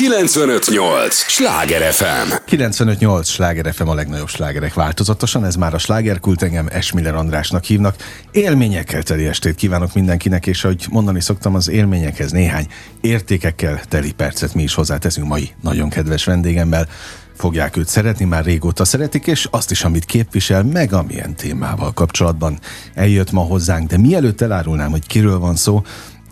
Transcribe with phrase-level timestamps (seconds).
[0.00, 1.14] 958!
[1.14, 2.32] Sláger FM!
[2.44, 3.28] 958!
[3.28, 7.96] Sláger FM a legnagyobb slágerek változatosan, ez már a slágerkult, engem Esmiller Andrásnak hívnak.
[8.30, 12.66] Élményekkel teli estét kívánok mindenkinek, és ahogy mondani szoktam, az élményekhez néhány
[13.00, 16.88] értékekkel teli percet mi is hozzáteszünk mai nagyon kedves vendégemmel
[17.36, 22.58] fogják őt szeretni, már régóta szeretik, és azt is, amit képvisel, meg amilyen témával kapcsolatban
[22.94, 23.88] eljött ma hozzánk.
[23.88, 25.82] De mielőtt elárulnám, hogy kiről van szó,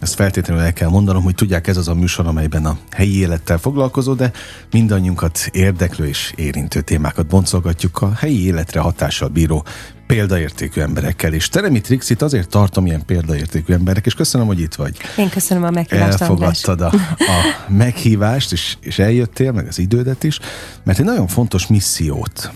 [0.00, 3.58] ezt feltétlenül el kell mondanom, hogy tudják, ez az a műsor, amelyben a helyi élettel
[3.58, 4.32] foglalkozó, de
[4.70, 9.64] mindannyiunkat érdeklő és érintő témákat boncolgatjuk a helyi életre hatással bíró
[10.06, 11.32] példaértékű emberekkel.
[11.32, 14.96] És Teremi Trixit azért tartom ilyen példaértékű emberek, és köszönöm, hogy itt vagy.
[15.16, 20.39] Én köszönöm a meghívást, Elfogadtad a, a meghívást, és, és eljöttél, meg az idődet is,
[20.84, 22.53] mert egy nagyon fontos missziót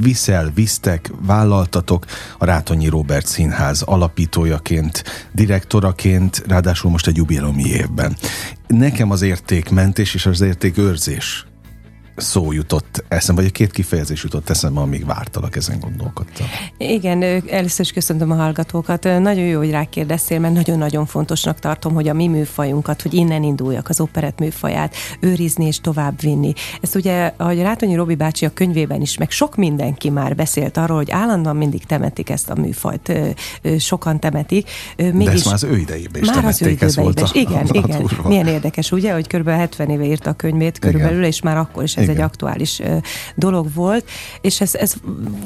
[0.00, 2.04] viszel, visztek, vállaltatok
[2.38, 8.16] a Rátonyi Robert Színház alapítójaként, direktoraként, ráadásul most egy jubileumi évben.
[8.66, 11.46] Nekem az értékmentés és az értékőrzés
[12.20, 16.46] szó jutott eszembe, vagy a két kifejezés jutott eszembe, amíg vártalak, ezen gondolkodtam.
[16.76, 19.02] Igen, először is köszöntöm a hallgatókat.
[19.02, 23.88] Nagyon jó, hogy rákérdeztél, mert nagyon-nagyon fontosnak tartom, hogy a mi műfajunkat, hogy innen induljak
[23.88, 26.52] az operett műfaját, őrizni és továbbvinni.
[26.80, 30.96] Ezt ugye, ahogy Rátonyi Robi bácsi a könyvében is, meg sok mindenki már beszélt arról,
[30.96, 33.12] hogy állandóan mindig temetik ezt a műfajt.
[33.78, 34.70] Sokan temetik.
[34.96, 37.28] Mégis, De ezt már az ő idejében is már temették, az ő ez volt a,
[37.32, 38.10] Igen, a, igen.
[38.22, 39.48] A Milyen érdekes, ugye, hogy kb.
[39.48, 41.28] 70 éve írta a könyvét körülbelül, igen.
[41.28, 42.20] és már akkor is ez igen.
[42.20, 42.82] egy aktuális
[43.34, 44.94] dolog volt, és ez, ez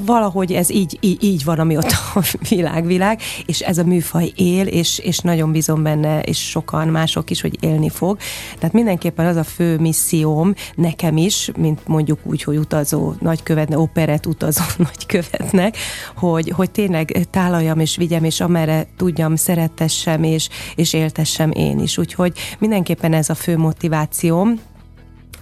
[0.05, 4.67] valahogy ez így, így, így van, ami ott a világ-világ, és ez a műfaj él,
[4.67, 8.19] és, és nagyon bízom benne, és sokan mások is, hogy élni fog.
[8.59, 14.27] Tehát mindenképpen az a fő misszióm nekem is, mint mondjuk úgy, hogy utazó nagykövetnek, operet
[14.27, 15.77] utazó nagykövetnek,
[16.17, 21.99] hogy, hogy tényleg tálaljam és vigyem, és amerre tudjam, szeretessem és, és éltessem én is.
[21.99, 24.61] Úgyhogy mindenképpen ez a fő motivációm,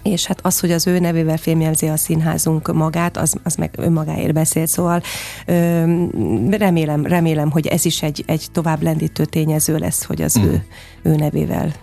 [0.03, 4.33] és hát az, hogy az ő nevével fémjelzi a színházunk magát, az, az meg önmagáért
[4.33, 5.01] beszél, szóval
[6.49, 10.43] remélem, remélem, hogy ez is egy, egy tovább lendítő tényező lesz, hogy az mm.
[10.43, 10.65] ő,
[11.01, 11.73] ő nevével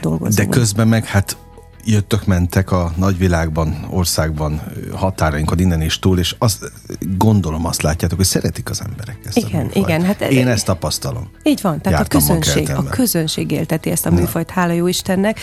[0.00, 0.50] dolgozunk.
[0.50, 1.36] De közben meg hát
[1.84, 4.62] jöttök, mentek a nagyvilágban, országban,
[4.94, 6.72] határainkon innen és túl, és azt
[7.16, 11.30] gondolom azt látjátok, hogy szeretik az emberek ezt igen, a Igen, hát Én ezt tapasztalom.
[11.42, 15.40] Így van, tehát Jártam a közönség, a közönség élteti ezt a műfajt, hála jó Istennek.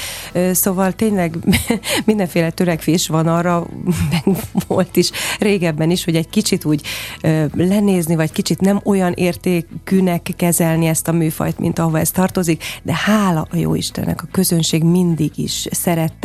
[0.51, 1.37] Szóval tényleg
[2.05, 3.67] mindenféle törekvés van arra,
[4.11, 6.81] meg volt is régebben is, hogy egy kicsit úgy
[7.55, 12.93] lenézni, vagy kicsit nem olyan értékűnek kezelni ezt a műfajt, mint ahova ez tartozik, de
[12.95, 16.24] hála a jó Istennek, a közönség mindig is szerette,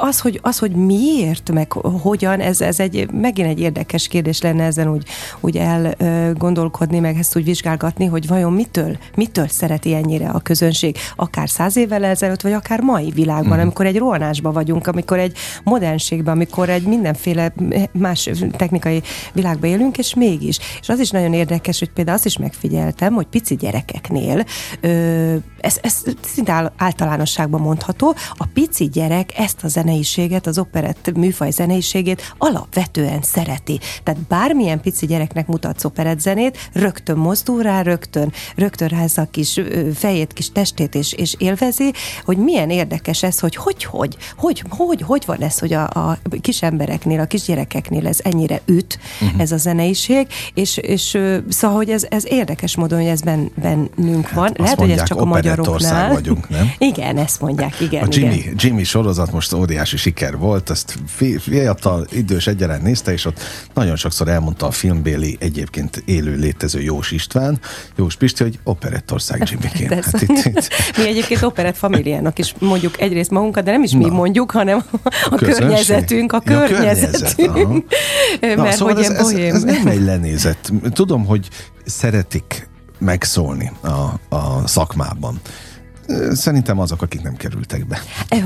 [0.00, 4.64] az, hogy, az, hogy miért, meg hogyan, ez, ez egy, megint egy érdekes kérdés lenne
[4.64, 5.06] ezen úgy,
[5.40, 11.48] úgy elgondolkodni, meg ezt úgy vizsgálgatni, hogy vajon mitől, mitől szereti ennyire a közönség, akár
[11.50, 13.60] száz évvel ezelőtt, vagy akár mai világban, mm.
[13.60, 17.52] amikor egy rohanásban vagyunk, amikor egy modernségben, amikor egy mindenféle
[17.92, 19.02] más technikai
[19.32, 20.58] világban élünk, és mégis.
[20.80, 24.44] És az is nagyon érdekes, hogy például azt is megfigyeltem, hogy pici gyerekeknél,
[24.80, 31.50] ö, ez, ez szinte általánosságban mondható, a pici gyerek ezt a zeneiséget, az operett műfaj
[31.50, 33.80] zeneiségét alapvetően szereti.
[34.02, 39.60] Tehát bármilyen pici gyereknek mutatsz operett zenét, rögtön mozdul rá, rögtön, rögtön rázza a kis
[39.94, 41.92] fejét, kis testét, és, és élvezi,
[42.24, 46.18] hogy milyen érdekes ez, hogy hogy, hogy, hogy, hogy, hogy van ez, hogy a, a
[46.40, 49.40] kis embereknél, a kis gyerekeknél ez ennyire üt, uh-huh.
[49.40, 51.18] ez a zeneiség, és, és
[51.48, 54.52] szóval, hogy ez, ez érdekes módon, hogy ez ben, bennünk hát van.
[54.56, 56.12] Lehet, hogy ez csak a magyaroknál.
[56.12, 56.72] vagyunk, nem?
[56.78, 58.02] Igen, ezt mondják, igen.
[58.02, 58.56] A Jimmy, igen.
[58.72, 60.98] Című sorozat most óriási siker volt, ezt
[61.38, 63.40] fiatal, idős egyaránt nézte, és ott
[63.74, 67.58] nagyon sokszor elmondta a filmbéli egyébként élő létező Jós István,
[67.96, 70.68] Jós Pisti, hogy operettország Jimmy Hát itt, itt.
[70.98, 73.98] Mi egyébként operett familiának is mondjuk egyrészt magunkat, de nem is Na.
[73.98, 77.52] mi mondjuk, hanem a, a környezetünk, a ja, környezetünk.
[77.52, 80.72] Környezet, Mert Na, szóval hogy ez, ez, ez nem egy lenézet.
[80.92, 81.48] Tudom, hogy
[81.84, 82.68] szeretik
[82.98, 85.40] megszólni a, a szakmában.
[86.32, 88.00] Szerintem azok, akik nem kerültek be.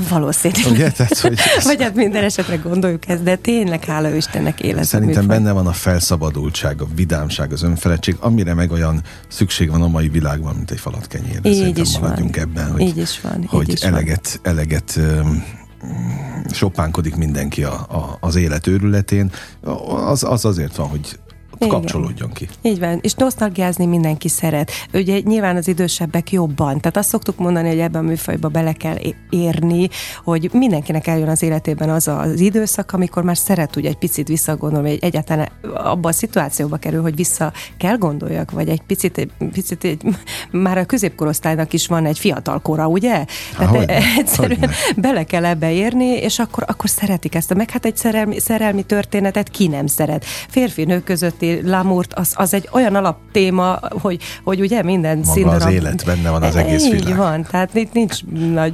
[0.09, 0.71] Valószínűleg.
[0.71, 0.91] Ugye?
[0.91, 1.63] Tehát, hogy ez...
[1.63, 4.83] Vagy hát minden esetre gondoljuk ezt, de tényleg hála Istennek élet.
[4.83, 5.37] Szerintem műfaj.
[5.37, 10.09] benne van a felszabadultság, a vidámság, az önfeledtség, amire meg olyan szükség van a mai
[10.09, 11.49] világban, mint egy falat kenyérre.
[11.49, 12.43] Így Szerintem is maradjunk van.
[12.45, 13.45] ebben, hogy, Így is van.
[13.47, 14.53] hogy így is eleget, van.
[14.53, 15.43] eleget um,
[16.51, 19.31] sopánkodik mindenki a, a, az élet őrületén.
[20.05, 21.19] Az, az azért van, hogy
[21.57, 22.47] kapcsolódjon ki.
[22.61, 24.71] Így van, és nosztalgiázni mindenki szeret.
[24.93, 26.79] Ugye nyilván az idősebbek jobban.
[26.79, 28.95] Tehát azt szoktuk mondani, hogy ebben a műfajba bele kell
[29.29, 29.89] érni,
[30.23, 34.89] hogy mindenkinek eljön az életében az az időszak, amikor már szeret ugye egy picit visszagondolni,
[34.89, 39.83] vagy egyáltalán abban a szituációba kerül, hogy vissza kell gondoljak, vagy egy picit, egy, picit
[39.83, 40.01] egy,
[40.51, 43.25] már a középkorosztálynak is van egy fiatal kora, ugye?
[43.57, 43.85] Tehát hogy
[44.17, 44.75] egyszerűen hogyne.
[44.97, 47.53] bele kell ebbe érni, és akkor, akkor szeretik ezt.
[47.53, 50.25] Meg hát egy szerelmi, szerelmi történetet ki nem szeret.
[50.25, 55.61] Férfi-nő közötti lamurt, az, az egy olyan alaptéma, hogy, hogy ugye minden Maga színdarab...
[55.61, 57.17] az élet benne van az egész Így világ.
[57.17, 58.73] van, tehát itt nincs nagy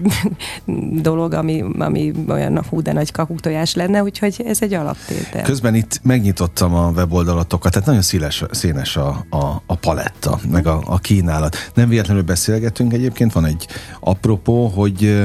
[0.92, 5.44] dolog, ami, ami olyan hú, de nagy kakuktojás lenne, úgyhogy ez egy alaptétel.
[5.44, 10.84] Közben itt megnyitottam a weboldalatokat, tehát nagyon színes, színes a, a, a paletta, meg a,
[10.86, 11.72] a kínálat.
[11.74, 13.68] Nem véletlenül beszélgetünk egyébként, van egy
[14.00, 15.24] apropó, hogy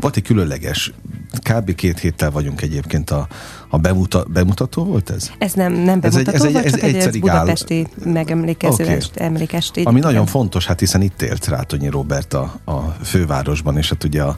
[0.00, 0.92] volt egy különleges,
[1.50, 1.74] kb.
[1.74, 3.26] két héttel vagyunk egyébként a,
[3.70, 5.30] a bemuta, bemutató volt ez?
[5.38, 8.12] Ez nem, nem bemutató, ez egy, ez egy, ez egy, egy budapesti gál...
[8.12, 9.00] megemlékező okay.
[9.14, 9.84] emlékestény.
[9.84, 14.22] Ami nagyon fontos, hát hiszen itt élt Rátonyi Robert a, a fővárosban, és hát ugye
[14.22, 14.36] a,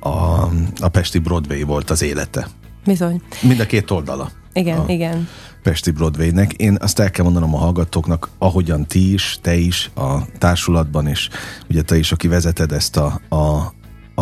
[0.00, 0.48] a,
[0.80, 2.48] a Pesti Broadway volt az élete.
[2.84, 3.22] Bizony.
[3.42, 4.30] Mind a két oldala.
[4.52, 5.28] Igen, a igen.
[5.62, 6.52] Pesti Broadwaynek.
[6.52, 11.28] Én azt el kell mondanom a hallgatóknak, ahogyan ti is, te is a társulatban, és
[11.70, 13.36] ugye te is, aki vezeted ezt a, a,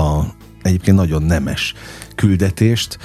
[0.01, 1.75] a egyébként nagyon nemes
[2.15, 2.99] küldetést,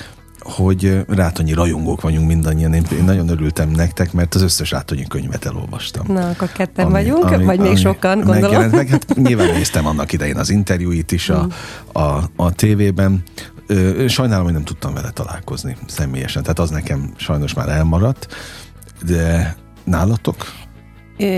[0.45, 2.73] hogy Rátonyi rajongók vagyunk mindannyian.
[2.73, 6.05] Én, én nagyon örültem nektek, mert az összes Rátonyi könyvet elolvastam.
[6.07, 8.69] Na, akkor ketten ami, vagyunk, ami, vagy még sokan, gondolom.
[8.69, 12.01] Meg, hát nyilván néztem annak idején az interjúit is a, mm.
[12.01, 13.23] a, a tévében.
[14.07, 18.27] Sajnálom, hogy nem tudtam vele találkozni személyesen, tehát az nekem sajnos már elmaradt,
[19.05, 20.35] de nálatok?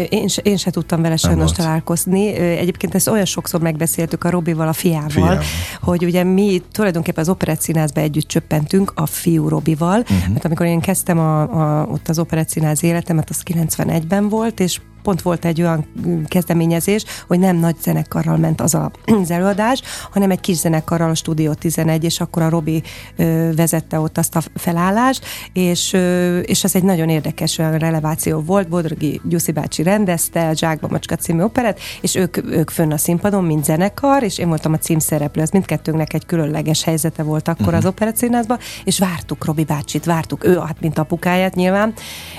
[0.09, 2.33] Én se, én se tudtam vele sajnos találkozni.
[2.35, 5.39] Egyébként ezt olyan sokszor megbeszéltük a Robival, a fiával, Fiam.
[5.81, 10.27] hogy ugye mi tulajdonképpen az operettszínházba együtt csöppentünk a fiú Robival, uh-huh.
[10.31, 15.21] mert amikor én kezdtem a, a, ott az operettszínház életemet, az 91-ben volt, és pont
[15.21, 15.85] volt egy olyan
[16.27, 19.81] kezdeményezés, hogy nem nagy zenekarral ment az a, az előadás,
[20.11, 22.83] hanem egy kis zenekarral a Studio 11, és akkor a Robi
[23.15, 28.39] ö, vezette ott azt a felállást, és, ö, és ez egy nagyon érdekes olyan releváció
[28.39, 28.67] volt.
[28.67, 33.43] Bodrogi Gyuszi bácsi rendezte a Zsákba Macska című operet, és ők, ők fönn a színpadon,
[33.43, 35.41] mint zenekar, és én voltam a címszereplő.
[35.41, 37.77] Ez mindkettőnknek egy különleges helyzete volt akkor uh-huh.
[37.77, 41.93] az operacínházban, és vártuk Robi bácsit, vártuk ő, hát mint apukáját nyilván,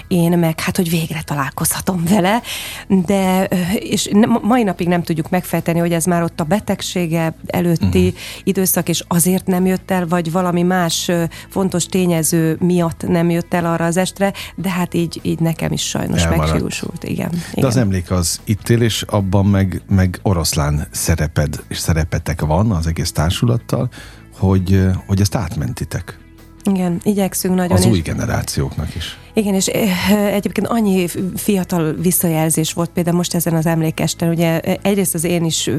[0.09, 2.43] én meg hát, hogy végre találkozhatom vele,
[2.88, 3.44] de
[3.75, 4.10] és
[4.43, 8.20] mai napig nem tudjuk megfejteni, hogy ez már ott a betegsége előtti uh-huh.
[8.44, 11.10] időszak, és azért nem jött el, vagy valami más
[11.49, 15.88] fontos tényező miatt nem jött el arra az estre, de hát így, így nekem is
[15.88, 16.50] sajnos Elmaradt.
[16.50, 17.05] meghiúsult.
[17.05, 17.69] Igen, de igen.
[17.69, 22.87] az emlék az itt él, és abban meg, meg oroszlán szereped és szerepetek van az
[22.87, 23.88] egész társulattal,
[24.38, 26.19] hogy, hogy ezt átmentitek.
[26.64, 27.76] Igen, igyekszünk nagyon.
[27.76, 29.19] Az új generációknak is.
[29.38, 34.75] Igen, és eh, egyébként annyi fiatal visszajelzés volt például most ezen az emlékesten, ugye eh,
[34.82, 35.70] egyrészt az én is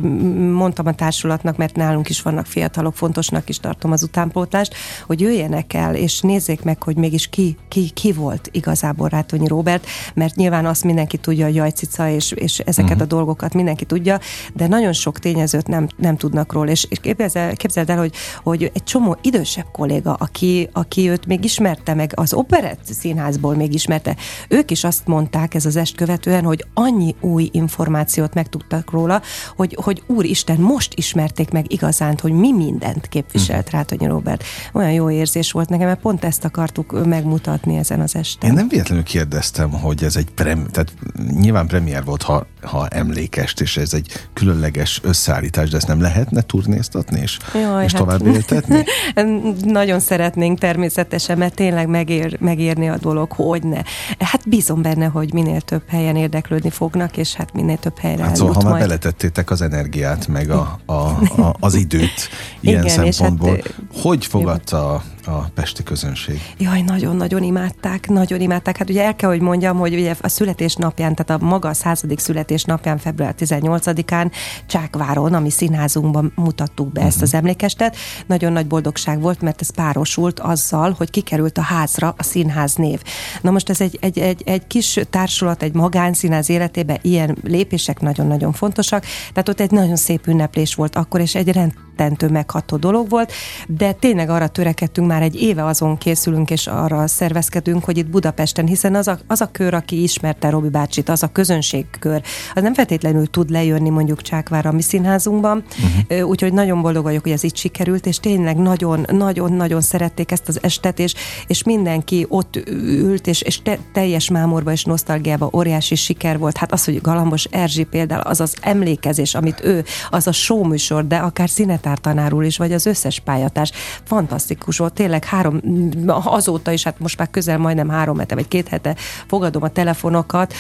[0.52, 4.74] mondtam a társulatnak, mert nálunk is vannak fiatalok, fontosnak is tartom az utánpótlást,
[5.06, 9.86] hogy jöjjenek el, és nézzék meg, hogy mégis ki, ki, ki volt igazából Rátonyi Robert,
[10.14, 13.06] mert nyilván azt mindenki tudja, a jajcica, és, és ezeket uh-huh.
[13.12, 14.20] a dolgokat mindenki tudja,
[14.54, 18.14] de nagyon sok tényezőt nem, nem tudnak róla, és, és képzeld, képzeld el, hogy,
[18.44, 23.62] hogy egy csomó idősebb kolléga, aki, aki őt még ismerte meg az operett színházból, ahol
[23.62, 24.16] még ismerte.
[24.48, 29.22] Ők is azt mondták ez az est követően, hogy annyi új információt megtudtak róla,
[29.56, 33.76] hogy, hogy úristen, most ismerték meg igazán, hogy mi mindent képviselt hm.
[33.76, 34.44] Rátonyi Robert.
[34.74, 38.50] Olyan jó érzés volt nekem, mert pont ezt akartuk megmutatni ezen az esten.
[38.50, 40.94] Én nem véletlenül kérdeztem, hogy ez egy prem, tehát
[41.40, 46.42] nyilván premier volt, ha, ha emlékest, és ez egy különleges összeállítás, de ezt nem lehetne
[46.42, 48.84] turnéztatni és, Jaj, és hát, tovább éltetni?
[49.64, 53.82] Nagyon szeretnénk természetesen, mert tényleg megér, megérni a dolog, hogy ne.
[54.20, 58.36] Hát bízom benne, hogy minél több helyen érdeklődni fognak, és hát minél több helyre hát
[58.36, 62.30] szóval, ha már beletettétek az energiát, meg a, a, a, az időt
[62.60, 66.42] ilyen Igen, szempontból, hát, hogy fogadta a, pesti közönség?
[66.58, 68.78] Jaj, nagyon-nagyon imádták, nagyon imádták.
[68.78, 72.20] Hát ugye el kell, hogy mondjam, hogy ugye a születésnapján, tehát a maga a századik
[72.20, 74.32] születésnapján, február 18-án
[74.68, 77.08] Csákváron, ami színházunkban mutattuk be uh-huh.
[77.08, 77.38] ezt az mhm.
[77.38, 77.96] emlékestet.
[78.26, 83.02] Nagyon nagy boldogság volt, mert ez párosult azzal, hogy kikerült a házra a színház név.
[83.42, 88.52] Na most ez egy, egy, egy, egy kis társulat, egy magánszínház életében ilyen lépések nagyon-nagyon
[88.52, 93.32] fontosak, tehát ott egy nagyon szép ünneplés volt akkor, és egy rettentő megható dolog volt,
[93.68, 98.10] de tényleg arra törekedtünk már már egy éve azon készülünk, és arra szervezkedünk, hogy itt
[98.10, 102.22] Budapesten, hiszen az a, az a kör, aki ismerte Robi bácsit, az a közönségkör,
[102.54, 105.64] az nem feltétlenül tud lejönni mondjuk Csákvára a mi színházunkban,
[106.10, 106.30] uh-huh.
[106.30, 111.00] úgyhogy nagyon boldog vagyok, hogy ez így sikerült, és tényleg nagyon-nagyon-nagyon szerették ezt az estet,
[111.00, 111.14] és,
[111.48, 116.58] és mindenki ott ült, és, és te, teljes mámorba és nosztalgiába óriási siker volt.
[116.58, 121.18] Hát az, hogy Galambos Erzsi például, az az emlékezés, amit ő, az a showműsor, de
[121.18, 123.72] akár színetártanárul is, vagy az összes pályatárs,
[124.04, 124.99] fantasztikus volt.
[125.00, 125.62] Tényleg három,
[126.08, 128.96] azóta is, hát most már közel majdnem három hete, vagy két hete
[129.28, 130.54] fogadom a telefonokat,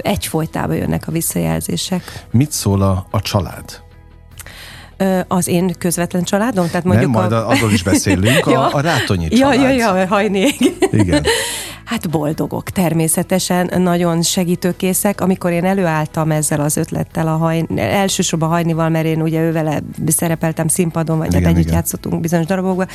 [0.00, 2.26] egyfolytában jönnek a visszajelzések.
[2.30, 3.82] Mit szól a, a család?
[5.28, 6.66] az én közvetlen családom?
[6.66, 7.48] Tehát mondjuk Nem, majd a...
[7.48, 8.60] arról is beszélünk, ja.
[8.60, 9.54] a, a Rátonyi család.
[9.54, 10.56] Ja, ja, ja, hajnék.
[10.92, 11.24] Igen.
[11.84, 15.20] Hát boldogok, természetesen, nagyon segítőkészek.
[15.20, 20.68] Amikor én előálltam ezzel az ötlettel, a haj, elsősorban Hajnival, mert én ugye ővele szerepeltem
[20.68, 21.78] színpadon, vagy hát igen, hát együtt igen.
[21.78, 22.88] játszottunk bizonyos darabokban,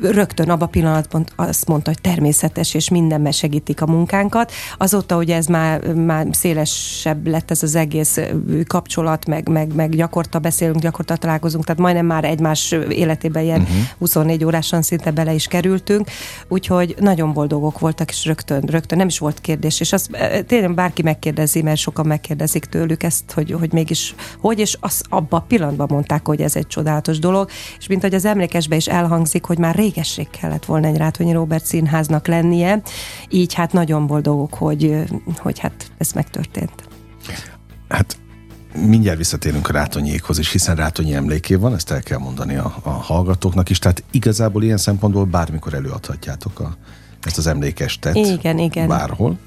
[0.00, 4.52] rögtön abban a pillanatban azt mondta, hogy természetes, és mindenben segítik a munkánkat.
[4.78, 8.20] Azóta ugye ez már, már szélesebb lett ez az egész
[8.66, 13.76] kapcsolat, meg, meg, meg gyakorta beszélünk, gyakorta találkozunk, tehát majdnem már egymás életében ilyen uh-huh.
[13.98, 16.08] 24 órásan szinte bele is kerültünk,
[16.48, 20.10] úgyhogy nagyon boldogok voltak, és rögtön, rögtön nem is volt kérdés, és azt
[20.46, 25.40] tényleg bárki megkérdezi, mert sokan megkérdezik tőlük ezt, hogy, hogy mégis hogy, és az abban
[25.40, 29.13] a pillanatban mondták, hogy ez egy csodálatos dolog, és mint hogy az emlékesbe is elhang
[29.14, 32.82] elhangzik, hogy már régesség kellett volna egy Rátonyi Robert színháznak lennie,
[33.28, 35.04] így hát nagyon boldogok, hogy,
[35.36, 36.88] hogy hát ez megtörtént.
[37.88, 38.16] Hát
[38.86, 42.90] mindjárt visszatérünk a Rátonyékhoz is, hiszen Rátonyi emléké van, ezt el kell mondani a, a
[42.90, 46.76] hallgatóknak is, tehát igazából ilyen szempontból bármikor előadhatjátok a,
[47.22, 48.14] ezt az emlékestet.
[48.14, 48.88] Igen, igen.
[48.88, 49.38] Bárhol.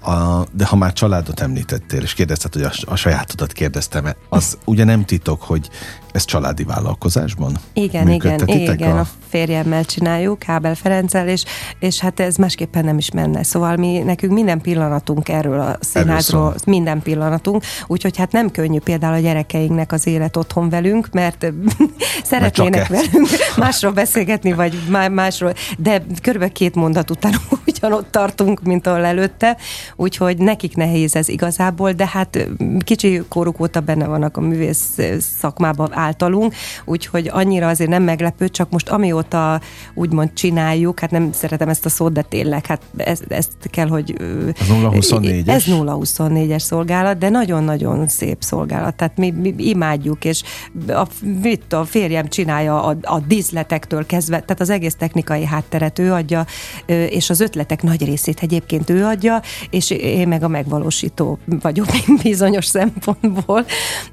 [0.00, 4.84] A, de ha már családot említettél, és kérdezted, hogy a, a sajátodat kérdeztem, az ugye
[4.84, 5.70] nem titok, hogy
[6.16, 7.56] ez családi vállalkozásban?
[7.72, 8.98] Igen, igen, igen, a...
[8.98, 11.44] a férjemmel csináljuk, Kábel Ferenccel, és,
[11.78, 13.42] és hát ez másképpen nem is menne.
[13.42, 19.14] Szóval mi, nekünk minden pillanatunk erről a színházról, minden pillanatunk, úgyhogy hát nem könnyű például
[19.14, 21.46] a gyerekeinknek az élet otthon velünk, mert
[22.30, 24.78] szeretnének velünk másról beszélgetni, vagy
[25.10, 27.34] másról, de körülbelül két mondat után
[27.66, 29.56] ugyanott tartunk, mint ahol előtte,
[29.96, 32.48] úgyhogy nekik nehéz ez igazából, de hát
[32.84, 34.98] kicsi koruk óta benne vannak a művész
[35.38, 39.60] szakmában általunk, úgyhogy annyira azért nem meglepő, csak most amióta
[39.94, 44.14] úgymond csináljuk, hát nem szeretem ezt a szót, de tényleg, hát ezt, ezt kell, hogy...
[44.60, 45.48] Az 024-es?
[45.48, 50.42] Ez 024-es szolgálat, de nagyon-nagyon szép szolgálat, tehát mi, mi imádjuk, és
[50.88, 51.06] a,
[51.42, 56.46] mit a férjem csinálja a, a díszletektől kezdve, tehát az egész technikai hátteret ő adja,
[56.86, 59.42] és az ötletek nagy részét egyébként ő adja,
[59.76, 61.86] és én meg a megvalósító vagyok
[62.22, 63.64] bizonyos szempontból,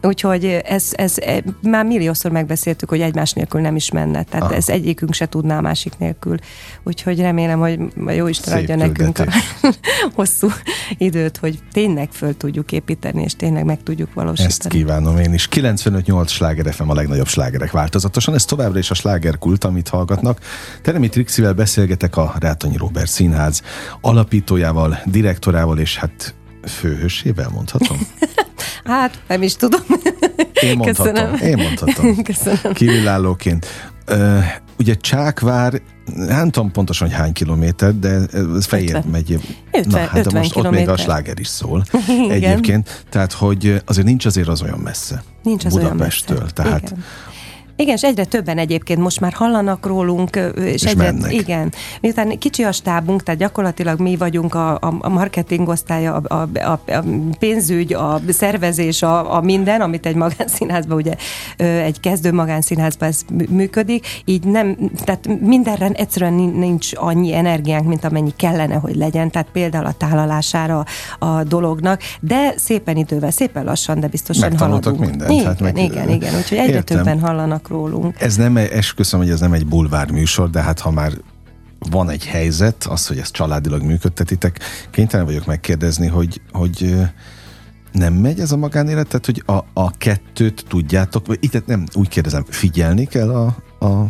[0.01, 1.15] úgyhogy ez, ez
[1.61, 4.23] már milliószor megbeszéltük, hogy egymás nélkül nem is menne.
[4.23, 4.57] Tehát ah.
[4.57, 6.37] ez egyikünk se tudná a másik nélkül.
[6.83, 9.25] Úgyhogy remélem, hogy a jó Isten adja nekünk a
[10.15, 10.47] hosszú
[10.97, 14.47] időt, hogy tényleg föl tudjuk építeni, és tényleg meg tudjuk valósítani.
[14.47, 15.47] Ezt kívánom én is.
[15.51, 18.33] 95-8 sláger FM a legnagyobb slágerek változatosan.
[18.33, 20.39] Ez továbbra is a slágerkult, amit hallgatnak.
[20.81, 23.61] Teremi Trixivel beszélgetek a Rátonyi Robert Színház
[24.01, 24.99] alapítójával,
[25.53, 26.35] direktorával, és hát
[26.67, 27.97] főhősével mondhatom?
[28.85, 29.81] hát, nem is tudom.
[30.61, 31.13] Én mondhatom.
[31.13, 31.35] Köszönöm.
[31.35, 32.21] Én mondhatom.
[32.23, 32.73] Köszönöm.
[32.73, 33.65] Kívülállóként.
[34.11, 34.43] Uh,
[34.77, 35.81] ugye Csákvár,
[36.15, 38.19] nem tudom pontosan, hogy hány kilométer, de
[38.55, 39.11] ez fején 50.
[39.11, 39.31] megy.
[39.71, 40.81] 50, Na, hát 50 most kilométer.
[40.81, 42.31] ott még a sláger is szól Igen.
[42.31, 43.05] egyébként.
[43.09, 45.23] Tehát, hogy azért nincs azért az olyan messze.
[45.43, 46.37] Nincs az Budapesttől.
[46.37, 46.63] olyan messze.
[46.63, 47.03] Tehát Igen
[47.75, 51.33] igen, és egyre többen egyébként most már hallanak rólunk, és, és egyre, mennek.
[51.33, 51.73] igen.
[52.01, 56.91] Miután kicsi a stábunk, tehát gyakorlatilag mi vagyunk a, a, marketing osztálya, a, a, a,
[56.91, 57.03] a
[57.39, 61.13] pénzügy, a szervezés, a, a minden, amit egy magánszínházban, ugye
[61.57, 68.33] egy kezdő magánszínházban ez működik, így nem, tehát mindenre egyszerűen nincs annyi energiánk, mint amennyi
[68.35, 70.85] kellene, hogy legyen, tehát például a tálalására
[71.19, 74.99] a dolognak, de szépen idővel, szépen lassan, de biztosan haladunk.
[74.99, 75.31] mindent.
[75.31, 76.97] Igen, hát meg, igen, igen, úgyhogy egyre értem.
[76.97, 78.21] többen hallanak rólunk.
[78.21, 81.13] Ez nem, esküszöm, hogy ez nem egy bulvár műsor, de hát ha már
[81.89, 84.59] van egy helyzet, az, hogy ezt családilag működtetitek,
[84.91, 86.95] kénytelen vagyok megkérdezni, hogy, hogy
[87.91, 89.07] nem megy ez a magánélet?
[89.07, 93.45] Tehát, hogy a, a kettőt tudjátok, vagy itt nem úgy kérdezem, figyelni kell a,
[93.85, 94.05] a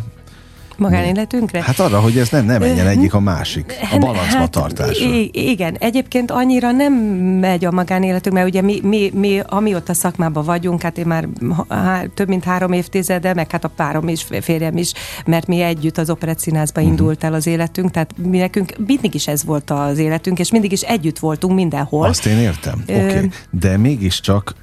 [0.78, 1.62] magánéletünkre?
[1.62, 5.06] Hát arra, hogy ez nem, nem menjen egyik a másik, a balancba hát, tartásra.
[5.32, 6.92] Igen, egyébként annyira nem
[7.40, 11.28] megy a magánéletünk, mert ugye mi, mi, mi amióta szakmában vagyunk, hát én már
[11.68, 14.92] há, több mint három évtizede, meg hát a párom is, férjem is,
[15.26, 16.96] mert mi együtt az operettszínházba uh-huh.
[16.96, 20.72] indult el az életünk, tehát mi nekünk mindig is ez volt az életünk, és mindig
[20.72, 22.06] is együtt voltunk mindenhol.
[22.06, 23.04] Azt én értem, oké.
[23.04, 23.30] Okay.
[23.50, 24.54] De mégiscsak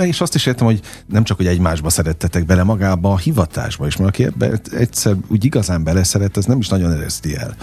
[0.00, 3.96] és azt is értem, hogy nem csak, hogy egymásba szerettetek bele magába a hivatásba is,
[3.96, 7.56] mert aki ebbe egyszer úgy igazán beleszeret, ez nem is nagyon ereszti el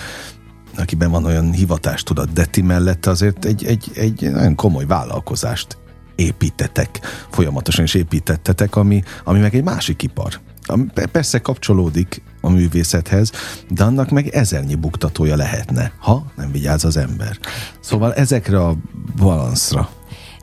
[0.78, 5.78] akiben van olyan hivatástudat, de ti mellette azért egy, egy, egy nagyon komoly vállalkozást
[6.16, 10.40] építetek, folyamatosan is építettetek, ami, ami meg egy másik ipar.
[10.68, 13.32] Ami persze kapcsolódik a művészethez,
[13.70, 17.38] de annak meg ezernyi buktatója lehetne, ha nem vigyáz az ember.
[17.80, 18.76] Szóval ezekre a
[19.16, 19.90] balanszra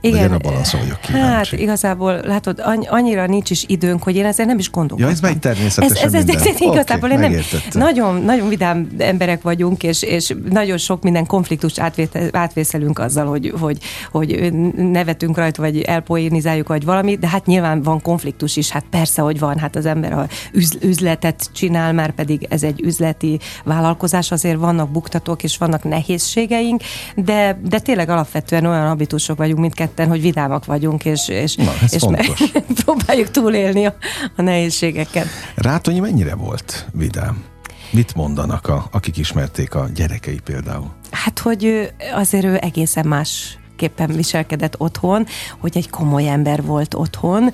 [0.03, 1.27] igen, balanszra vagyok kíváncsi.
[1.27, 5.09] Hát igazából látod, annyira nincs is időnk, hogy én ezzel nem is gondolkodtam.
[5.09, 7.41] Ja, ez megy természetesen ez, ez, ez, ez igazából okay, nem,
[7.73, 11.83] nagyon, nagyon vidám emberek vagyunk, és, és nagyon sok minden konfliktust
[12.33, 13.79] átvészelünk azzal, hogy, hogy,
[14.11, 19.23] hogy nevetünk rajta, vagy elpoénizáljuk, vagy valami, de hát nyilván van konfliktus is, hát persze,
[19.23, 20.27] hogy van, hát az ember a
[20.81, 26.83] üzletet csinál, már pedig ez egy üzleti vállalkozás, azért vannak buktatók, és vannak nehézségeink,
[27.17, 31.73] de, de tényleg alapvetően olyan habitusok vagyunk mindkettő, ketten, hogy vidámak vagyunk, és, és, Na,
[31.91, 32.05] és
[32.85, 33.95] próbáljuk túlélni a,
[34.37, 35.27] a nehézségeket.
[35.55, 37.45] Rátonyi mennyire volt vidám?
[37.91, 40.91] Mit mondanak, a, akik ismerték a gyerekei például?
[41.11, 45.27] Hát, hogy azért ő egészen más másképpen viselkedett otthon,
[45.61, 47.51] hogy egy komoly ember volt otthon,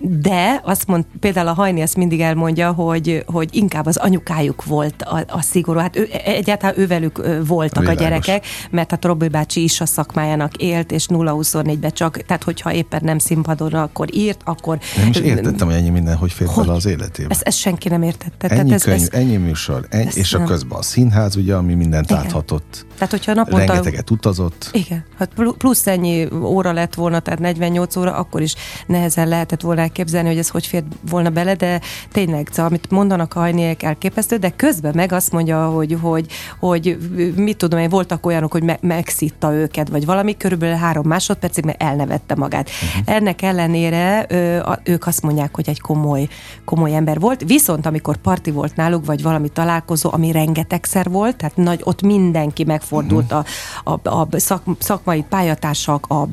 [0.00, 5.02] de azt mond, például a Hajni ezt mindig elmondja, hogy, hogy inkább az anyukájuk volt
[5.02, 8.00] a, a szigorú, hát ő, egyáltalán ővelük voltak Világos.
[8.00, 12.72] a gyerekek, mert hát Robi bácsi is a szakmájának élt, és 0-24-ben csak, tehát hogyha
[12.72, 14.78] éppen nem színpadon, akkor írt, akkor...
[14.96, 17.28] Nem is értettem, hogy ennyi minden hogy fér bele az életébe.
[17.30, 18.48] Ezt, ezt senki nem értette.
[18.48, 21.74] Ennyi tehát ez, könyv, ez, ennyi műsor, ennyi, és a közben a színház, ugye, ami
[21.74, 22.22] mindent Igen.
[22.22, 22.86] láthatott.
[22.94, 23.66] Tehát, hogyha naponta...
[23.66, 24.70] Rengeteget utazott.
[24.72, 28.54] Igen, hát plusz ennyi óra lett volna, tehát 48 óra, akkor is
[28.86, 31.80] nehezen lehetett volna elképzelni, hogy ez hogy fér volna bele, de
[32.12, 36.26] tényleg, szóval, amit mondanak a hajniek elképesztő, de közben meg azt mondja, hogy, hogy,
[36.58, 36.98] hogy
[37.36, 41.82] mit tudom én, voltak olyanok, hogy me- megszitta őket, vagy valami, körülbelül három másodpercig, mert
[41.82, 42.70] elnevette magát.
[42.70, 43.14] Uh-huh.
[43.16, 46.28] Ennek ellenére ö, a, ők azt mondják, hogy egy komoly,
[46.64, 51.56] komoly ember volt, viszont amikor parti volt náluk, vagy valami találkozó, ami rengetegszer volt, tehát
[51.56, 53.44] nagy, ott mindenki megfordult uh-huh.
[53.84, 54.62] a, a, a szak,
[55.10, 56.28] szakmai pálya pályatársak, a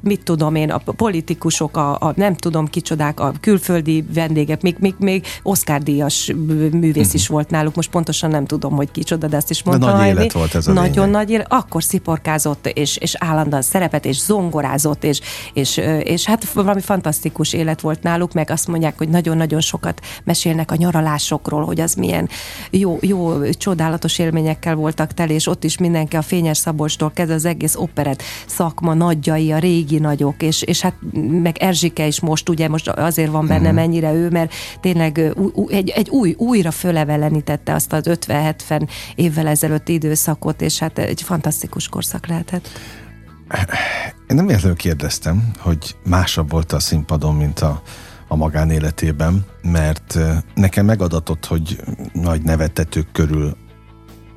[0.00, 4.94] mit tudom én, a politikusok, a, a nem tudom kicsodák, a külföldi vendégek, még, még,
[4.98, 6.32] még Oscar díjas
[6.72, 7.14] művész uh-huh.
[7.14, 9.86] is volt náluk, most pontosan nem tudom, hogy kicsoda, de ezt is mondta.
[9.86, 11.10] De nagy élet volt ez a Nagyon lényeg.
[11.10, 15.20] nagy élet, akkor sziporkázott, és, és állandóan szerepet, és zongorázott, és,
[15.52, 20.70] és, és hát valami fantasztikus élet volt náluk, meg azt mondják, hogy nagyon-nagyon sokat mesélnek
[20.70, 22.28] a nyaralásokról, hogy az milyen
[22.70, 27.44] jó, jó csodálatos élményekkel voltak tele, és ott is mindenki a Fényes Szabolcstól kezdve az
[27.44, 27.74] egész
[28.18, 30.94] operet szakma nagyjai, a régi nagyok, és, és hát
[31.42, 33.74] meg Erzsike is most, ugye most azért van benne uh-huh.
[33.74, 35.32] mennyire ő, mert tényleg
[35.68, 41.88] egy, egy új, újra fölevelenítette azt az 50-70 évvel ezelőtti időszakot, és hát egy fantasztikus
[41.88, 42.68] korszak lehetett.
[44.28, 47.82] Én nem értem, kérdeztem, hogy másabb volt a színpadon, mint a,
[48.28, 50.18] a magánéletében, mert
[50.54, 51.80] nekem megadatott, hogy
[52.12, 53.56] nagy nevetetők körül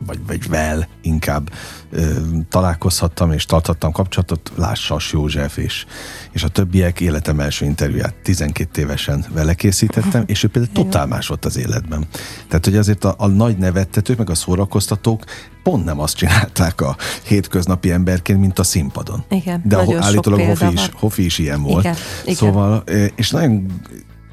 [0.05, 1.51] vagy, vagy vel inkább
[1.89, 2.11] ö,
[2.49, 5.85] találkozhattam és tarthattam kapcsolatot, Lássas József és,
[6.31, 11.27] és a többiek életem első interjúját 12 évesen vele készítettem, és ő például totál más
[11.27, 12.07] volt az életben.
[12.47, 15.23] Tehát, hogy azért a, a nagy nevettetők, meg a szórakoztatók
[15.63, 19.23] pont nem azt csinálták a hétköznapi emberként, mint a színpadon.
[19.29, 21.83] Igen, De a, állítólag Hofi is, Hofi is ilyen volt.
[21.83, 21.95] Igen,
[22.35, 22.83] szóval,
[23.15, 23.65] és nagyon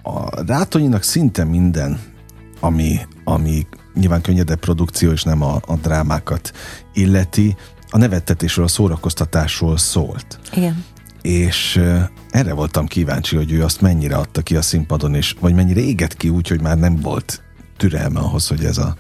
[0.03, 2.01] a Rátonyinak szinte minden,
[2.61, 3.67] ami, ami
[3.99, 6.53] nyilván könnyedebb produkció, és nem a, a drámákat
[6.93, 7.57] illeti,
[7.91, 10.39] a nevettetésről, a szórakoztatásról szólt.
[10.55, 10.85] Igen.
[11.23, 11.81] És
[12.31, 16.17] erre voltam kíváncsi, hogy ő azt mennyire adta ki a színpadon, és vagy mennyire égett
[16.17, 17.43] ki úgy, hogy már nem volt
[17.77, 18.95] türelme ahhoz, hogy ez a,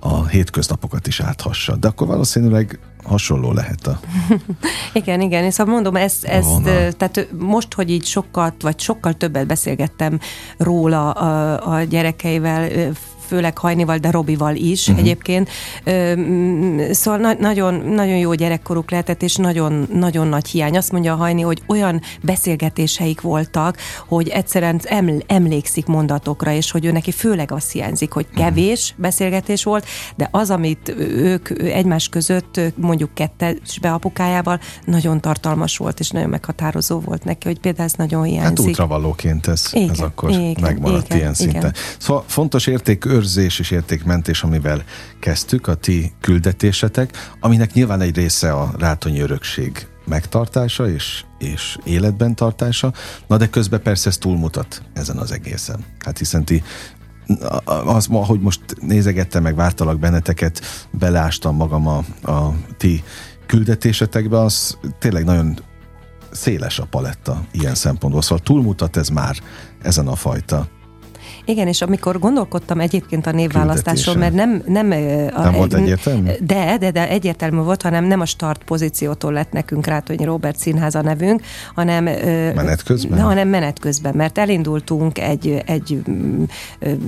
[0.00, 1.76] a hétköznapokat is áthassa.
[1.76, 4.00] De akkor valószínűleg hasonló lehet a...
[4.92, 6.62] igen, igen, és szóval mondom, ezt, ezt
[6.96, 10.20] tehát most, hogy így sokkal, vagy sokkal többet beszélgettem
[10.56, 12.92] róla a, a gyerekeivel,
[13.26, 15.02] főleg Hajnival, de Robival is uh-huh.
[15.02, 15.50] egyébként.
[16.90, 20.76] Szóval na- nagyon, nagyon jó gyerekkoruk lehetett, és nagyon, nagyon nagy hiány.
[20.76, 26.84] Azt mondja a Hajni, hogy olyan beszélgetéseik voltak, hogy egyszerűen eml- emlékszik mondatokra, és hogy
[26.84, 28.40] ő neki főleg azt hiányzik, hogy mhm.
[28.40, 36.00] kevés beszélgetés volt, de az, amit ők egymás között, mondjuk kettesbe apukájával, nagyon tartalmas volt,
[36.00, 38.58] és nagyon meghatározó volt neki, hogy például ez nagyon hát hiányzik.
[38.58, 41.56] Hát útravalóként ez, igen, ez akkor igen, megmaradt igen, ilyen szinten.
[41.60, 41.74] Igen.
[41.98, 44.82] Szóval fontos érték őrzés és értékmentés, amivel
[45.20, 52.34] kezdtük, a ti küldetésetek, aminek nyilván egy része a rátonyi örökség megtartása és, és életben
[52.34, 52.92] tartása,
[53.26, 55.84] na de közben persze ez túlmutat ezen az egészen.
[55.98, 56.62] Hát hiszen ti
[57.64, 63.02] az, ahogy most nézegettem, meg vártalak benneteket, belástam magam a, a ti
[63.46, 65.58] küldetésetekbe, az tényleg nagyon
[66.30, 69.36] széles a paletta ilyen szempontból, szóval túlmutat ez már
[69.82, 70.68] ezen a fajta
[71.44, 74.62] igen, és amikor gondolkodtam egyébként a névválasztáson, mert nem...
[74.66, 74.90] Nem,
[75.34, 76.30] a, nem volt egyértelmű?
[76.40, 80.94] De, de, de egyértelmű volt, hanem nem a start pozíciótól lett nekünk Rátonyi Robert Színház
[80.94, 81.42] a nevünk,
[81.74, 82.04] hanem...
[82.04, 83.20] Menet közben?
[83.20, 86.02] Hanem menet közben, mert elindultunk egy, egy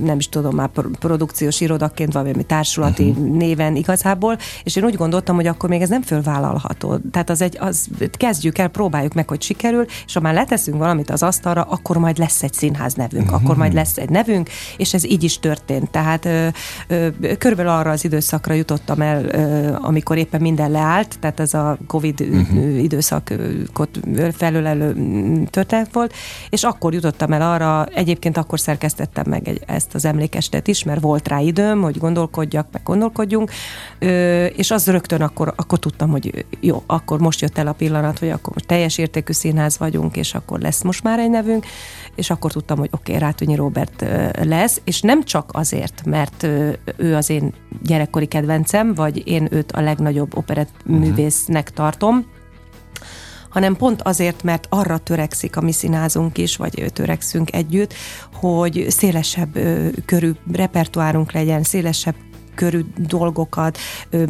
[0.03, 0.69] nem is tudom, már
[0.99, 3.35] produkciós irodaként, valami társulati uh-huh.
[3.35, 6.97] néven igazából, és én úgy gondoltam, hogy akkor még ez nem fölvállalható.
[7.11, 11.09] Tehát az egy, az, kezdjük el, próbáljuk meg, hogy sikerül, és ha már leteszünk valamit
[11.09, 13.41] az asztalra, akkor majd lesz egy színház nevünk, uh-huh.
[13.43, 14.25] akkor majd lesz egy nevünk,
[14.77, 15.89] és ez így is történt.
[15.89, 16.47] Tehát ö,
[16.87, 21.77] ö, körülbelül arra az időszakra jutottam el, ö, amikor éppen minden leállt, tehát ez a
[21.87, 22.83] Covid uh-huh.
[22.83, 23.99] időszakot
[24.31, 24.93] felülelő
[25.49, 26.13] történet volt,
[26.49, 31.01] és akkor jutottam el arra, egyébként akkor szerkesztettem meg egy, ezt az emlékestet is, mert
[31.01, 33.51] volt rá időm, hogy gondolkodjak, meg gondolkodjunk,
[33.99, 38.19] ö, és az rögtön akkor, akkor tudtam, hogy jó, akkor most jött el a pillanat,
[38.19, 41.65] hogy akkor most teljes értékű színház vagyunk, és akkor lesz most már egy nevünk,
[42.17, 44.05] és akkor tudtam, hogy oké, okay, Rátonyi Robert
[44.43, 46.43] lesz, és nem csak azért, mert
[46.97, 47.53] ő az én
[47.83, 50.97] gyerekkori kedvencem, vagy én őt a legnagyobb operett mhm.
[50.97, 52.25] művésznek tartom,
[53.49, 57.93] hanem pont azért, mert arra törekszik a mi színázunk is, vagy törekszünk együtt,
[58.33, 59.59] hogy szélesebb
[60.05, 62.15] körű repertoárunk legyen, szélesebb
[62.57, 63.77] körű dolgokat,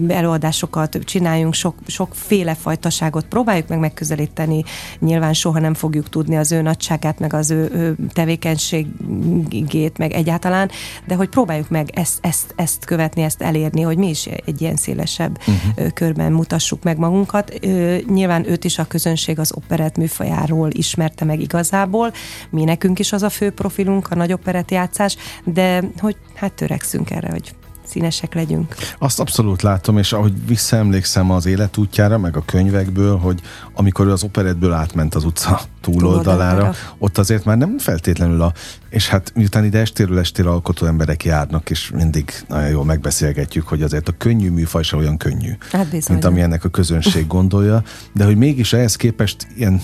[0.07, 4.63] előadásokat csináljunk, sok, sokféle fajtaságot próbáljuk meg megközelíteni.
[4.99, 10.69] Nyilván soha nem fogjuk tudni az ő nagyságát, meg az ő, ő tevékenységét, meg egyáltalán,
[11.05, 14.75] de hogy próbáljuk meg ezt, ezt, ezt követni, ezt elérni, hogy mi is egy ilyen
[14.75, 15.93] szélesebb uh-huh.
[15.93, 17.59] körben mutassuk meg magunkat.
[18.07, 22.11] Nyilván őt is a közönség az operett műfajáról ismerte meg igazából,
[22.49, 27.11] mi nekünk is az a fő profilunk, a nagy operett játszás, de hogy hát törekszünk
[27.11, 27.55] erre, hogy
[27.87, 28.75] színesek legyünk.
[28.99, 33.41] Azt abszolút látom, és ahogy visszaemlékszem az életútjára, meg a könyvekből, hogy
[33.73, 38.53] amikor ő az operetből átment az utca túloldalára, ott azért már nem feltétlenül a,
[38.89, 43.81] és hát miután ide estéről estére alkotó emberek járnak, és mindig nagyon jól megbeszélgetjük, hogy
[43.81, 47.83] azért a könnyű műfaj sem olyan könnyű, hát bizony, mint ami ennek a közönség gondolja,
[48.13, 49.81] de hogy mégis ehhez képest ilyen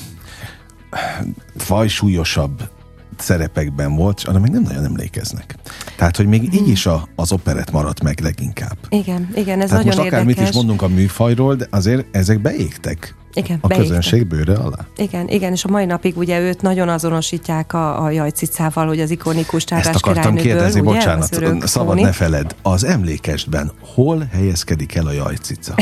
[1.55, 2.69] fajsúlyosabb
[3.19, 5.55] szerepekben volt, és arra még nem nagyon emlékeznek.
[5.97, 8.77] Tehát, hogy még így is a, az operet maradt meg leginkább.
[8.89, 13.15] Igen, igen, ez Tehát nagyon most akármit is mondunk a műfajról, de azért ezek beégtek.
[13.33, 13.87] Igen, a beégtek.
[13.87, 14.85] közönség bőre alá.
[14.97, 19.09] Igen, igen, és a mai napig ugye őt nagyon azonosítják a, a jajcicával, hogy az
[19.09, 20.91] ikonikus Csárás Ezt akartam kérdezni, ugye?
[20.91, 22.55] bocsánat, szabad ne feled.
[22.61, 25.73] Az emlékestben hol helyezkedik el a jajcica?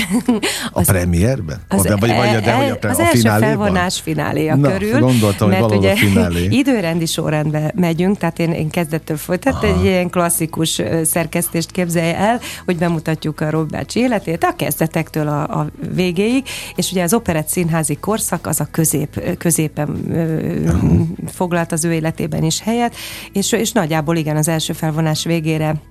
[0.74, 1.62] A az, premierben?
[1.68, 5.00] Az, vagy, vagy, vagy, de, vagy a, az a első felvonás fináléja Na, körül.
[5.00, 6.46] gondoltam, mert hogy ugye finálé.
[6.62, 12.78] időrendi sorrendbe megyünk, tehát én, én kezdettől folytat egy ilyen klasszikus szerkesztést képzelje el, hogy
[12.78, 16.44] bemutatjuk a Robert életét a kezdetektől a, a végéig,
[16.76, 21.08] és ugye az opera színházi korszak az a közép, középen uh-huh.
[21.28, 22.96] foglalt az ő életében is helyet,
[23.32, 25.82] és, és nagyjából igen, az első felvonás végére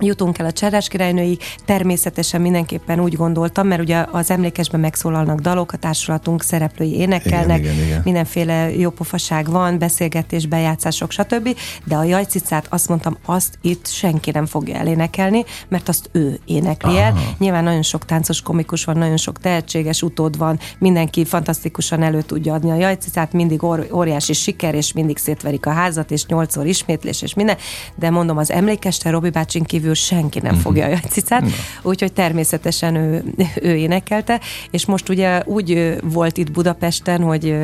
[0.00, 5.72] jutunk el a Cserás királynőig, természetesen mindenképpen úgy gondoltam, mert ugye az emlékesben megszólalnak dalok,
[5.72, 8.00] a társulatunk szereplői énekelnek, igen, igen, igen.
[8.04, 11.56] mindenféle jópofaság van, beszélgetés, bejátszások, stb.
[11.84, 16.98] De a jajcicát azt mondtam, azt itt senki nem fogja elénekelni, mert azt ő énekli
[16.98, 17.14] el.
[17.38, 22.54] Nyilván nagyon sok táncos komikus van, nagyon sok tehetséges utód van, mindenki fantasztikusan elő tudja
[22.54, 27.22] adni a jajcicát, mindig or- óriási siker, és mindig szétverik a házat, és nyolcszor ismétlés,
[27.22, 27.56] és minden.
[27.94, 30.62] De mondom, az emlékeste Robi bácsin kívül kívül senki nem mhm.
[30.62, 31.44] fogja a jajcicát,
[31.82, 33.24] úgyhogy természetesen ő,
[33.62, 37.56] ő énekelte, és most ugye úgy volt itt Budapesten, hogy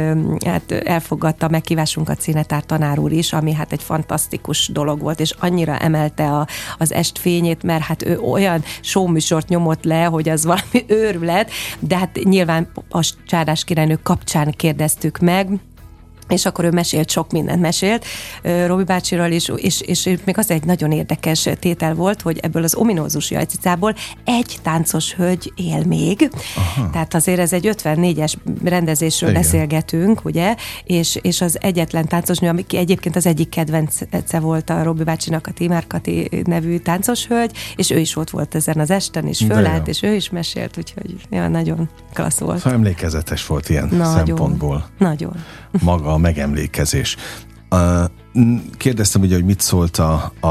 [0.47, 5.35] hát elfogadta a meghívásunkat színetár tanár úr is, ami hát egy fantasztikus dolog volt, és
[5.39, 6.47] annyira emelte a,
[6.79, 11.99] az est fényét, mert hát ő olyan showműsort nyomott le, hogy az valami őrület, de
[11.99, 15.49] hát nyilván a Csárás királynő kapcsán kérdeztük meg,
[16.35, 18.05] és akkor ő mesélt, sok mindent mesélt
[18.67, 22.63] Robi bácsiról is, és, és, és még az egy nagyon érdekes tétel volt, hogy ebből
[22.63, 23.95] az ominózus jajcicából
[24.25, 26.31] egy táncos hölgy él még.
[26.57, 26.91] Aha.
[26.91, 29.43] Tehát azért ez egy 54-es rendezésről Igen.
[29.43, 34.83] beszélgetünk, ugye, és, és az egyetlen táncos nő, aki egyébként az egyik kedvence volt a
[34.83, 38.91] Robi bácsinak, a Timár Kati nevű táncos hölgy, és ő is ott volt ezen az
[38.91, 42.59] esten, és fölállt, és ő is mesélt, úgyhogy ja, nagyon klassz volt.
[42.59, 44.87] Szóval emlékezetes volt ilyen nagyon, szempontból.
[44.99, 45.45] Nagyon.
[45.83, 47.17] Maga a megemlékezés.
[48.77, 50.49] Kérdeztem ugye, hogy mit szólt a, a,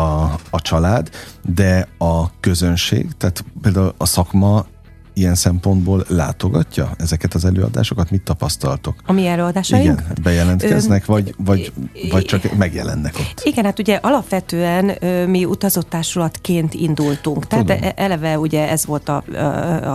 [0.50, 1.10] a család,
[1.42, 4.66] de a közönség, tehát például a szakma
[5.14, 8.12] ilyen szempontból látogatja ezeket az előadásokat?
[8.12, 8.96] Mit tapasztaltok?
[9.06, 9.84] A mi előadásaink?
[9.84, 11.74] Igen, bejelentkeznek, ö, vagy, vagy,
[12.12, 13.42] vagy csak megjelennek ott?
[13.44, 17.48] Igen, hát ugye alapvetően ö, mi utazottársulatként indultunk.
[17.48, 17.84] Tehát Tudom.
[17.84, 19.24] E, eleve ugye ez volt a,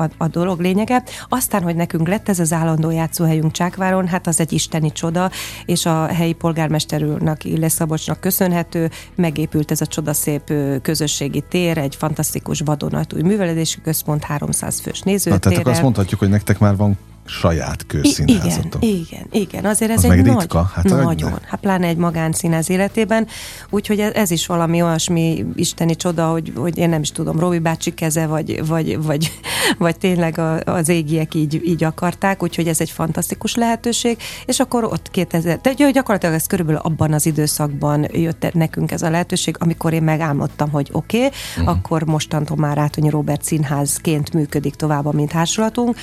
[0.02, 1.02] a, a dolog lényege.
[1.28, 5.31] Aztán, hogy nekünk lett ez az állandó játszóhelyünk Csákváron, hát az egy isteni csoda,
[5.64, 10.52] és a helyi polgármester úrnak, Ille Szabocsnak köszönhető, megépült ez a csodaszép
[10.83, 15.33] közösségi tér, egy fantasztikus vadonatúj műveledési központ, 300 fős nézőtérrel.
[15.33, 18.85] Hát, tehát akkor azt mondhatjuk, hogy nektek már van saját közszínházatok.
[18.85, 19.64] Igen, igen, igen.
[19.64, 20.71] Azért ez az egy meg nagy, ritka.
[20.75, 21.31] Hát nagyon.
[21.31, 21.37] Ne?
[21.47, 23.27] Hát pláne egy magánszínház életében.
[23.71, 27.59] Úgyhogy ez, ez is valami olyasmi isteni csoda, hogy, hogy én nem is tudom, Robi
[27.59, 29.33] bácsi keze, vagy, vagy, vagy,
[29.79, 34.19] vagy tényleg a, az égiek így, így akarták, úgyhogy ez egy fantasztikus lehetőség.
[34.45, 39.11] És akkor ott 2000, de gyakorlatilag ez körülbelül abban az időszakban jött nekünk ez a
[39.11, 41.69] lehetőség, amikor én megálmodtam, hogy oké, okay, uh-huh.
[41.69, 45.97] akkor mostantól már Rátonyi Robert színházként működik tovább mint társulatunk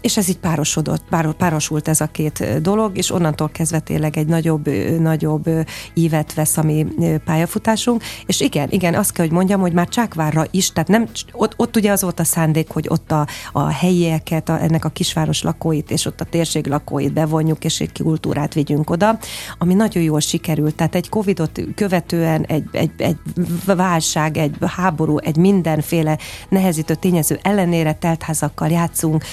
[0.00, 1.02] és ez így párosodott,
[1.38, 4.68] párosult ez a két dolog, és onnantól kezdve tényleg egy nagyobb,
[5.00, 5.50] nagyobb
[5.94, 6.86] ívet vesz a mi
[7.24, 11.54] pályafutásunk, és igen, igen, azt kell, hogy mondjam, hogy már Csákvárra is, tehát nem, ott,
[11.56, 15.42] ott ugye az volt a szándék, hogy ott a, a helyieket, a, ennek a kisváros
[15.42, 19.18] lakóit, és ott a térség lakóit bevonjuk, és egy kultúrát vigyünk oda,
[19.58, 23.16] ami nagyon jól sikerült, tehát egy Covidot követően egy, egy, egy
[23.64, 29.24] válság, egy háború, egy mindenféle nehezítő tényező ellenére teltházakkal játszunk,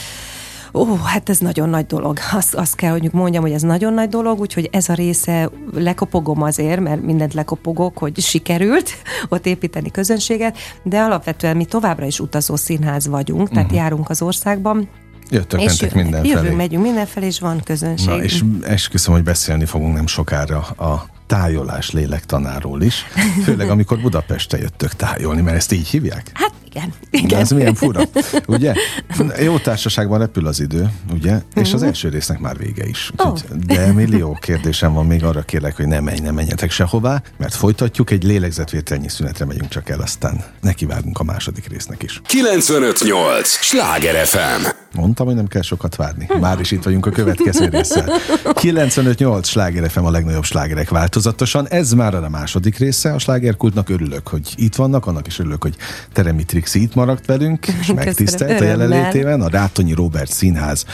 [0.74, 2.18] Ó, hát ez nagyon nagy dolog.
[2.32, 6.42] Azt, azt kell, hogy mondjam, hogy ez nagyon nagy dolog, úgyhogy ez a része lekopogom
[6.42, 8.90] azért, mert mindent lekopogok, hogy sikerült
[9.30, 13.80] ott építeni közönséget, de alapvetően mi továbbra is utazó színház vagyunk, tehát uh-huh.
[13.80, 14.90] járunk az országban,
[15.30, 16.34] Jöttök, és mentek mindenfelé.
[16.34, 18.08] Jövünk, megyünk mindenfelé, és van közönség.
[18.08, 23.06] Na, és esküszöm, hogy beszélni fogunk nem sokára a tájolás lélektanáról is,
[23.44, 26.32] főleg amikor Budapestre jöttök tájolni, mert ezt így hívják?
[26.34, 26.94] Hát igen.
[27.10, 27.28] igen.
[27.28, 28.02] De ez milyen fura,
[28.48, 28.74] ugye?
[29.44, 31.42] Jó társaságban repül az idő, ugye?
[31.56, 31.90] És az mhm.
[31.90, 33.12] első résznek már vége is.
[33.18, 33.38] oh.
[33.66, 38.12] De millió kérdésem van még arra kérlek, hogy ne menj, ne menjetek sehová, mert folytatjuk,
[38.12, 42.22] egy lélegzetvételnyi szünetre megyünk csak el, aztán nekivágunk a második résznek is.
[42.26, 43.48] 958!
[43.48, 44.66] Sláger FM!
[44.96, 46.28] Mondtam, hogy nem kell sokat várni.
[46.40, 48.20] Már is itt vagyunk a következő résszel.
[48.54, 51.68] 958 Sláger FM a legnagyobb slágerek változatosan.
[51.68, 53.90] Ez már a második része a slágerkultnak.
[53.90, 55.76] Örülök, hogy itt vannak, annak is örülök, hogy
[56.14, 59.42] Teremi Trixi itt maradt velünk, és megtisztelt a jelenlétében.
[59.42, 60.86] A Rátonyi Robert Színház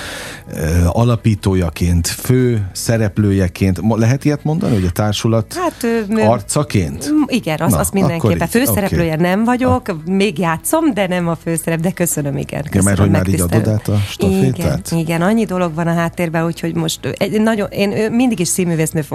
[0.87, 3.79] alapítójaként, fő szereplőjeként.
[3.95, 5.85] Lehet ilyet mondani, hogy a társulat hát,
[6.17, 7.13] arcaként?
[7.25, 8.47] Igen, az, Na, az mindenképpen.
[8.47, 9.25] Főszereplője okay.
[9.25, 9.95] nem vagyok, a...
[10.05, 12.63] még játszom, de nem a főszerep, de köszönöm, igen.
[12.63, 14.87] Köszönöm, ja, mert hogy már így adod át a stafétát?
[14.91, 19.05] Igen, igen, annyi dolog van a háttérben, úgyhogy most egy, nagyon, én mindig is színművésznő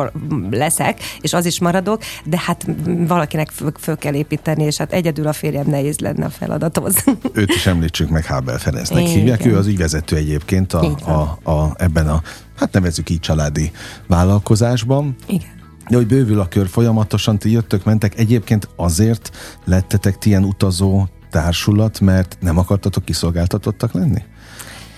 [0.50, 5.26] leszek, és az is maradok, de hát valakinek föl, föl kell építeni, és hát egyedül
[5.26, 7.04] a férjem nehéz lenne a feladathoz.
[7.32, 9.14] Őt is említsük meg, Hábel Ferencnek igen.
[9.14, 10.96] hívják, ő az ügyvezető egyébként a,
[11.42, 12.22] a, a, ebben a,
[12.56, 13.70] hát nevezzük így családi
[14.06, 15.16] vállalkozásban.
[15.26, 15.52] Igen.
[15.88, 18.18] De hogy bővül a kör folyamatosan, ti jöttök, mentek.
[18.18, 19.30] Egyébként azért
[19.64, 24.22] lettetek ti ilyen utazó társulat, mert nem akartatok kiszolgáltatottak lenni?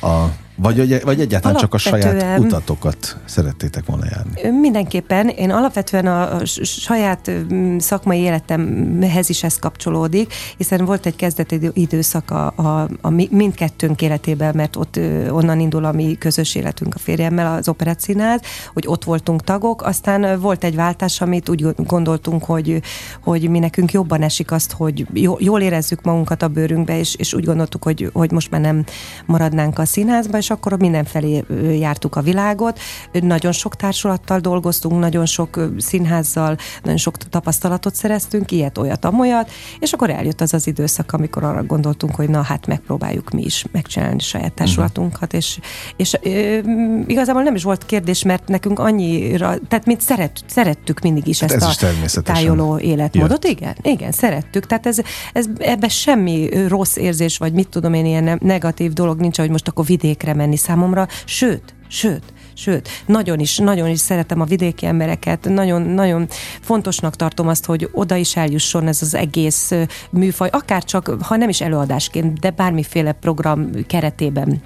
[0.00, 4.58] A vagy, vagy egyáltalán csak a saját utatokat szerettétek volna járni?
[4.60, 5.28] Mindenképpen.
[5.28, 7.30] Én alapvetően a saját
[7.78, 14.54] szakmai életemhez is ez kapcsolódik, hiszen volt egy kezdeti időszak a, a, a mindkettőnk életében,
[14.54, 18.40] mert ott onnan indul a mi közös életünk a férjemmel, az operatszínház,
[18.72, 22.82] hogy ott voltunk tagok, aztán volt egy váltás, amit úgy gondoltunk, hogy,
[23.22, 25.06] hogy mi nekünk jobban esik azt, hogy
[25.38, 28.84] jól érezzük magunkat a bőrünkbe, és, és úgy gondoltuk, hogy, hogy most már nem
[29.26, 31.44] maradnánk a színházba, és akkor mindenfelé
[31.78, 32.78] jártuk a világot.
[33.12, 39.92] Nagyon sok társulattal dolgoztunk, nagyon sok színházzal, nagyon sok tapasztalatot szereztünk, ilyet, olyat, amolyat, és
[39.92, 44.18] akkor eljött az az időszak, amikor arra gondoltunk, hogy na hát megpróbáljuk mi is megcsinálni
[44.18, 44.56] saját mhm.
[44.56, 45.58] társulatunkat, és,
[45.96, 46.58] és ö,
[47.06, 51.52] igazából nem is volt kérdés, mert nekünk annyira, tehát mint szeret, szerettük mindig is hát
[51.52, 53.44] ezt ez a tájoló életmódot.
[53.44, 53.58] Jött.
[53.58, 54.66] Igen, igen, szerettük.
[54.66, 54.98] Tehát ez,
[55.32, 59.68] ez ebben semmi rossz érzés, vagy mit tudom én, ilyen negatív dolog nincs, hogy most
[59.68, 62.22] akkor vidékre menni számomra, sőt, sőt,
[62.54, 66.26] sőt, nagyon is, nagyon is szeretem a vidéki embereket, nagyon, nagyon
[66.60, 69.72] fontosnak tartom azt, hogy oda is eljusson ez az egész
[70.10, 74.62] műfaj, akár csak, ha nem is előadásként, de bármiféle program keretében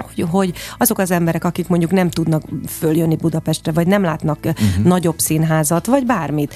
[0.00, 4.84] hogy, hogy azok az emberek, akik mondjuk nem tudnak följönni Budapestre, vagy nem látnak uh-huh.
[4.84, 6.54] nagyobb színházat, vagy bármit,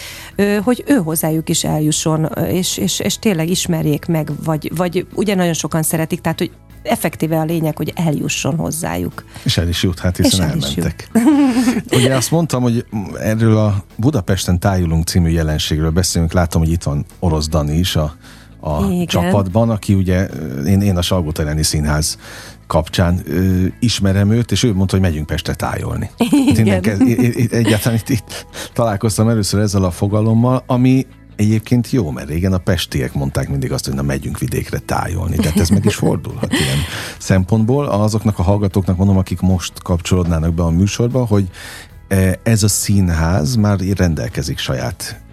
[0.62, 5.52] hogy ő hozzájuk is eljusson, és, és, és tényleg ismerjék meg, vagy, vagy ugye nagyon
[5.52, 6.50] sokan szeretik, tehát hogy
[6.84, 9.24] effektíve a lényeg, hogy eljusson hozzájuk.
[9.42, 11.10] És el is jut, hát hiszen el elmentek.
[11.96, 12.86] Ugye azt mondtam, hogy
[13.20, 18.16] erről a Budapesten tájulunk című jelenségről beszélünk, látom, hogy itt van Orosz Dani is, a
[18.66, 19.06] a Igen.
[19.06, 20.28] csapatban, aki ugye,
[20.66, 22.18] én, én a Salgó Színház
[22.66, 26.10] kapcsán ö, ismerem őt, és ő mondta, hogy megyünk Pestre tájolni.
[26.46, 26.84] Igen.
[26.84, 32.52] Hát én, egyáltalán itt, itt találkoztam először ezzel a fogalommal, ami Egyébként jó, mert régen
[32.52, 35.36] a pestiek mondták mindig azt, hogy na megyünk vidékre tájolni.
[35.36, 36.78] Tehát ez meg is fordulhat ilyen
[37.18, 37.86] szempontból.
[37.86, 41.48] Azoknak a hallgatóknak mondom, akik most kapcsolódnának be a műsorba, hogy
[42.08, 45.23] e, ez a színház már rendelkezik saját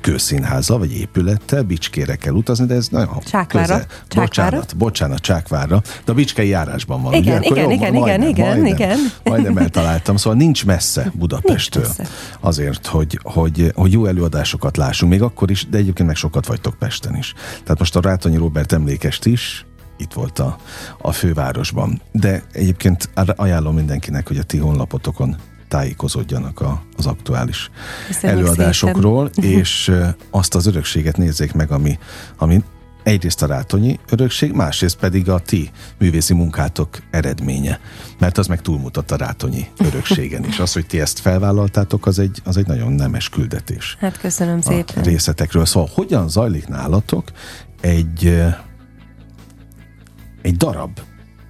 [0.00, 3.66] kőszínháza, vagy épülettel, Bicskére kell utazni, de ez nagyon Csákvára.
[3.66, 3.86] Közel.
[4.08, 4.24] Csákvára.
[4.24, 5.82] Bocsánat, bocsánat, Csákvára.
[6.04, 7.12] De a Bicskei járásban van.
[7.12, 7.50] Igen, ugye?
[7.50, 8.98] igen, jó, igen, majdnem, igen, igen, majdnem, igen.
[9.22, 11.82] Majdnem eltaláltam, szóval nincs messze Budapesttől.
[11.82, 12.12] Nincs messze.
[12.40, 16.74] Azért, hogy, hogy, hogy jó előadásokat lássunk, még akkor is, de egyébként meg sokat vagytok
[16.78, 17.34] Pesten is.
[17.62, 20.56] Tehát most a Rátonyi Robert emlékest is, itt volt a,
[20.98, 22.00] a fővárosban.
[22.12, 25.36] De egyébként ajánlom mindenkinek, hogy a ti honlapotokon
[25.74, 27.70] tájékozódjanak a, az aktuális
[28.06, 29.50] Köszönjük előadásokról, szépen.
[29.50, 29.92] és
[30.30, 31.98] azt az örökséget nézzék meg, ami,
[32.36, 32.62] ami
[33.02, 37.80] egyrészt a Rátonyi örökség, másrészt pedig a ti művészi munkátok eredménye.
[38.18, 40.58] Mert az meg túlmutat a Rátonyi örökségen is.
[40.58, 43.96] Az, hogy ti ezt felvállaltátok, az egy, az egy nagyon nemes küldetés.
[44.00, 45.02] Hát köszönöm szépen.
[45.02, 45.66] A részletekről.
[45.66, 47.24] Szóval hogyan zajlik nálatok
[47.80, 48.42] egy,
[50.42, 51.00] egy darab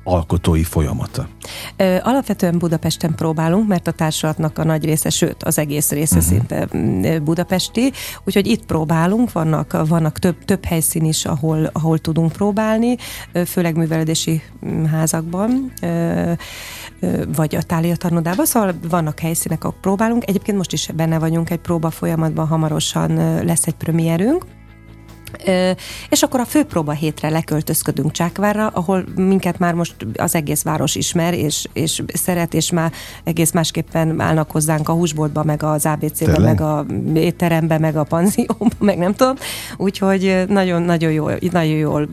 [0.05, 1.29] alkotói folyamata?
[1.77, 6.33] Ö, alapvetően Budapesten próbálunk, mert a társulatnak a nagy része, sőt az egész része uh-huh.
[6.33, 6.69] szinte
[7.21, 7.93] budapesti,
[8.25, 12.97] úgyhogy itt próbálunk, vannak, vannak több, több helyszín is, ahol, ahol tudunk próbálni,
[13.47, 14.43] főleg művelődési
[14.91, 15.73] házakban,
[17.37, 20.29] vagy a tália tanodában, szóval vannak helyszínek, ahol próbálunk.
[20.29, 23.15] Egyébként most is benne vagyunk egy próba folyamatban, hamarosan
[23.45, 24.45] lesz egy premierünk,
[26.09, 31.35] és akkor a főpróba hétre leköltözködünk Csákvárra, ahol minket már most az egész város ismer,
[31.35, 32.93] és, és szeret, és már
[33.25, 38.69] egész másképpen állnak hozzánk a húsboltba, meg az ABC-be, meg a étterembe, meg a panzióba,
[38.79, 39.35] meg nem tudom.
[39.77, 42.09] Úgyhogy nagyon, nagyon jól, nagyon jól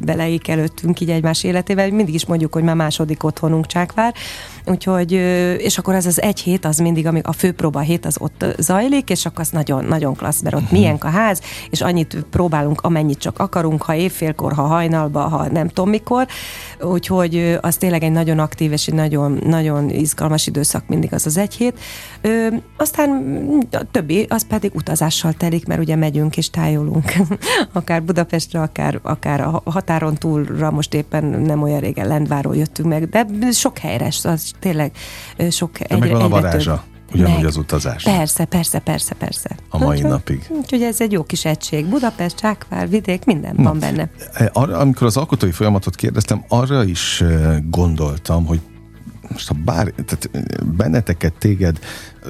[0.45, 1.89] előttünk így egymás életével.
[1.91, 4.13] Mindig is mondjuk, hogy már második otthonunk Csákvár.
[4.65, 5.11] Úgyhogy,
[5.57, 9.09] és akkor ez az egy hét, az mindig, amíg a főpróba hét az ott zajlik,
[9.09, 10.77] és akkor az nagyon, nagyon klassz, mert ott uh-huh.
[10.77, 15.67] milyen a ház, és annyit próbálunk, amennyit csak akarunk, ha évfélkor, ha hajnalba, ha nem
[15.67, 16.27] tudom mikor.
[16.81, 21.37] Úgyhogy az tényleg egy nagyon aktív és egy nagyon, nagyon izgalmas időszak mindig az az
[21.37, 21.79] egy hét.
[22.21, 22.47] Ö,
[22.77, 23.09] aztán
[23.71, 27.13] a többi, az pedig utazással telik, mert ugye megyünk és tájolunk.
[27.73, 33.09] akár Budapestre, akár, akár a határon túlra, most éppen nem olyan régen Lendváról jöttünk meg,
[33.09, 34.91] de sok helyre, az tényleg
[35.49, 36.71] sok de egy, megvan a varázsa.
[36.71, 36.91] Több.
[37.13, 37.45] Ugyanúgy meg.
[37.45, 38.03] az utazás.
[38.03, 39.49] Persze, persze, persze, persze.
[39.69, 40.45] A mai úgyhogy, napig.
[40.49, 41.85] Úgyhogy ez egy jó kis egység.
[41.85, 44.09] Budapest, Csákvár, vidék, minden Na, van benne.
[44.33, 48.59] E, arra, amikor az alkotói folyamatot kérdeztem, arra is e, gondoltam, hogy
[49.29, 51.79] most ha bár, tehát e, benneteket, téged,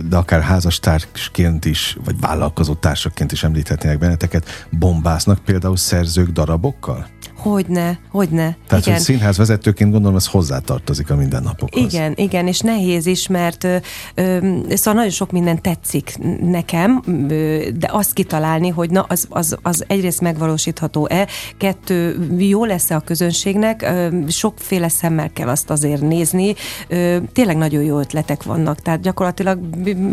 [0.09, 7.07] de akár házastársként is, vagy vállalkozó társaként is említhetnének benneteket, bombáznak például szerzők darabokkal?
[7.41, 8.57] Hogyne, hogyne.
[8.67, 8.95] Tehát, igen.
[8.95, 11.93] hogy színház vezetőként gondolom, ez hozzátartozik a mindennapokhoz.
[11.93, 13.75] Igen, igen, és nehéz is, mert ö,
[14.15, 14.37] ö,
[14.69, 19.83] szóval nagyon sok minden tetszik nekem, ö, de azt kitalálni, hogy na, az, az, az
[19.87, 21.27] egyrészt megvalósítható-e,
[21.57, 26.53] kettő, jó lesz-e a közönségnek, ö, sokféle szemmel kell azt azért nézni,
[26.87, 29.59] ö, tényleg nagyon jó ötletek vannak, tehát gyakorlatilag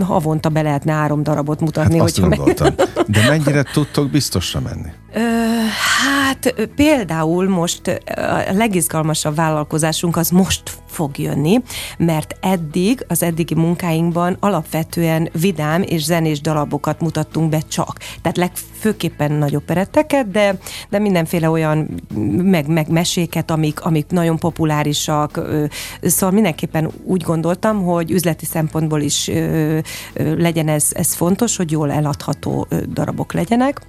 [0.01, 1.99] havonta be lehetne három darabot mutatni.
[1.99, 2.75] Hát azt gondoltam.
[2.77, 2.89] Meg...
[3.15, 4.89] De mennyire tudtok biztosra menni?
[5.13, 8.01] Hát például most
[8.49, 11.63] a legizgalmasabb vállalkozásunk az most fog jönni,
[11.99, 17.99] mert eddig, az eddigi munkáinkban alapvetően vidám és zenés darabokat mutattunk be csak.
[18.23, 22.03] Tehát legfőképpen nagyobb peretteket, de, de mindenféle olyan
[22.43, 25.41] meg, meg meséket, amik, amik nagyon populárisak.
[26.03, 29.31] Szóval mindenképpen úgy gondoltam, hogy üzleti szempontból is
[30.15, 33.81] legyen ez, ez fontos, hogy jól eladható darabok legyenek.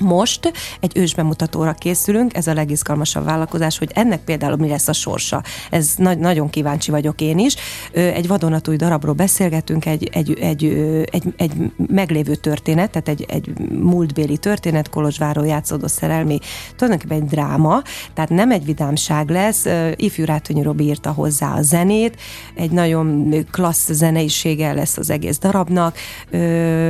[0.00, 5.42] Most egy ősbemutatóra készülünk, ez a legizgalmasabb vállalkozás, hogy ennek például mi lesz a sorsa.
[5.70, 7.54] Ez nagy, nagyon kíváncsi vagyok én is.
[7.92, 10.68] Egy vadonatúj darabról beszélgetünk, egy, egy, egy,
[11.10, 11.52] egy, egy
[11.86, 16.38] meglévő történet, tehát egy, egy múltbéli történet, Kolozsváron játszódó szerelmi,
[16.76, 17.82] tulajdonképpen egy dráma,
[18.14, 19.66] tehát nem egy vidámság lesz.
[19.96, 22.16] Ifjú Rátonyi Robi írta hozzá a zenét,
[22.54, 25.96] egy nagyon klassz zeneisége lesz az egész darabnak.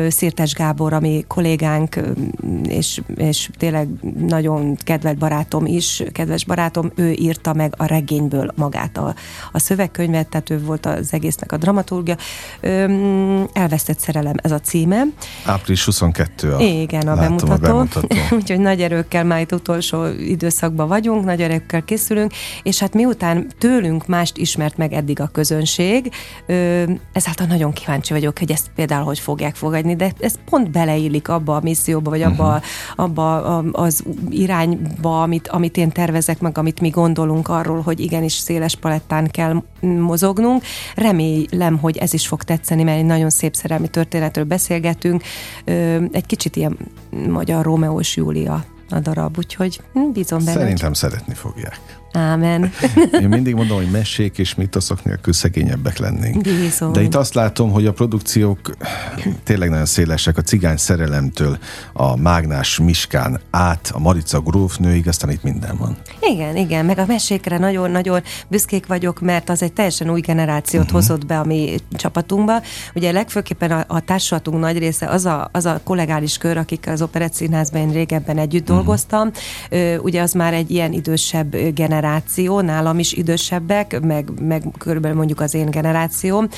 [0.08, 2.00] Szirtes Gábor, ami kollégánk,
[2.68, 8.96] és és, tényleg nagyon kedvelt barátom is, kedves barátom, ő írta meg a regényből magát
[8.96, 9.14] a,
[9.52, 12.16] a szövegkönyvet, tehát ő volt az egésznek a dramaturgia.
[13.52, 15.02] Elvesztett szerelem ez a címe.
[15.44, 17.52] Április 22 a Igen, a bemutató.
[17.52, 18.16] A bemutató.
[18.36, 22.32] Úgyhogy nagy erőkkel már itt utolsó időszakban vagyunk, nagy erőkkel készülünk,
[22.62, 26.10] és hát miután tőlünk mást ismert meg eddig a közönség,
[27.12, 31.56] ezáltal nagyon kíváncsi vagyok, hogy ezt például hogy fogják fogadni, de ez pont beleillik abba
[31.56, 32.64] a misszióba, vagy abba uh-huh
[32.96, 38.76] abba az irányba, amit, amit én tervezek, meg amit mi gondolunk arról, hogy igenis széles
[38.76, 40.62] palettán kell mozognunk.
[40.94, 45.22] Remélem, hogy ez is fog tetszeni, mert egy nagyon szép szerelmi történetről beszélgetünk.
[46.10, 46.78] Egy kicsit ilyen
[47.28, 49.80] magyar Rómeó és Júlia a darab, úgyhogy
[50.12, 50.58] bízom benne.
[50.58, 51.95] Szerintem szeretni fogják.
[52.16, 52.72] Ámen.
[53.22, 56.42] Én mindig mondom, hogy mesék és mitoszok nélkül szegényebbek lennénk.
[56.42, 56.92] Bízom.
[56.92, 58.76] De itt azt látom, hogy a produkciók
[59.44, 61.58] tényleg nagyon szélesek, a cigány szerelemtől
[61.92, 65.96] a mágnás Miskán át, a Marica grófnőig, aztán itt minden van.
[66.20, 71.00] Igen, igen, meg a mesékre nagyon-nagyon büszkék vagyok, mert az egy teljesen új generációt uh-huh.
[71.00, 72.62] hozott be a mi csapatunkba.
[72.94, 77.02] Ugye legfőképpen a, a társulatunk nagy része az a, az a kollégális kör, akik az
[77.02, 78.76] Operett Színházban én régebben együtt uh-huh.
[78.76, 79.30] dolgoztam.
[80.02, 85.40] Ugye az már egy ilyen idősebb generáció, generáció, nálam is idősebbek, meg, meg körülbelül mondjuk
[85.40, 86.48] az én generációm,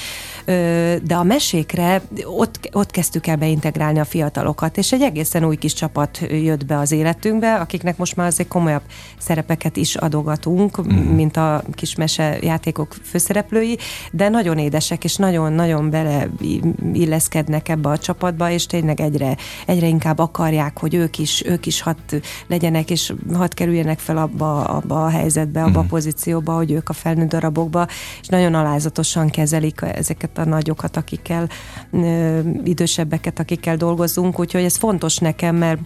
[1.02, 5.72] de a mesékre ott, ott kezdtük el beintegrálni a fiatalokat, és egy egészen új kis
[5.72, 8.82] csapat jött be az életünkbe, akiknek most már azért komolyabb
[9.18, 10.96] szerepeket is adogatunk, mm.
[10.96, 13.78] mint a kis mese játékok főszereplői,
[14.12, 16.28] de nagyon édesek, és nagyon-nagyon bele
[16.92, 19.36] illeszkednek ebbe a csapatba, és tényleg egyre,
[19.66, 24.64] egyre inkább akarják, hogy ők is, ők is hat legyenek, és hat kerüljenek fel abba,
[24.64, 25.90] abba a helyzetbe, helyzetbe, abba a mhm.
[25.90, 27.86] pozícióba, hogy ők a felnőtt darabokba,
[28.20, 31.48] és nagyon alázatosan kezelik ezeket a nagyokat, akikkel,
[31.90, 35.80] ö, idősebbeket, akikkel dolgozunk, úgyhogy ez fontos nekem, mert,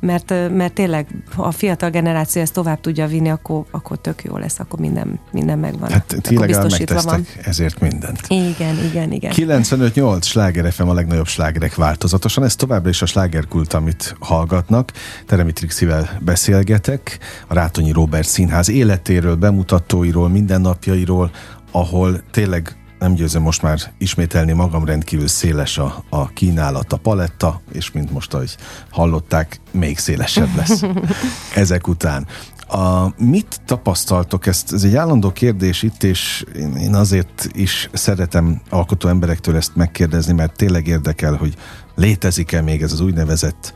[0.00, 1.06] mert, mert tényleg
[1.36, 5.58] a fiatal generáció ezt tovább tudja vinni, akkor, akkor tök jó lesz, akkor minden, minden
[5.58, 5.90] megvan.
[5.90, 6.70] Hát ti legalább
[7.04, 7.26] van.
[7.42, 8.20] ezért mindent.
[8.28, 9.32] Igen, igen, igen.
[9.34, 14.92] 95-8 sláger FM a legnagyobb slágerek változatosan, ez továbbra is a slágerkult, amit hallgatnak.
[15.26, 21.30] Teremi Trixivel beszélgetek, a Rátonyi Robert Színház életéről, bemutatóiról, mindennapjairól,
[21.72, 27.60] ahol tényleg nem győzöm most már ismételni magam, rendkívül széles a, a kínálat, a paletta,
[27.72, 28.56] és mint most, ahogy
[28.90, 30.82] hallották, még szélesebb lesz
[31.54, 32.26] ezek után.
[32.68, 34.46] A, mit tapasztaltok?
[34.46, 39.76] Ezt, ez egy állandó kérdés itt, és én, én azért is szeretem alkotó emberektől ezt
[39.76, 41.54] megkérdezni, mert tényleg érdekel, hogy
[41.94, 43.74] létezik-e még ez az úgynevezett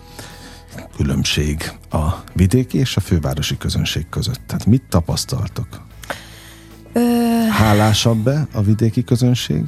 [0.97, 4.41] különbség a vidéki és a fővárosi közönség között?
[4.47, 5.67] Tehát mit tapasztaltok?
[6.93, 7.01] Ö...
[7.51, 9.65] Hálásabb-e a vidéki közönség?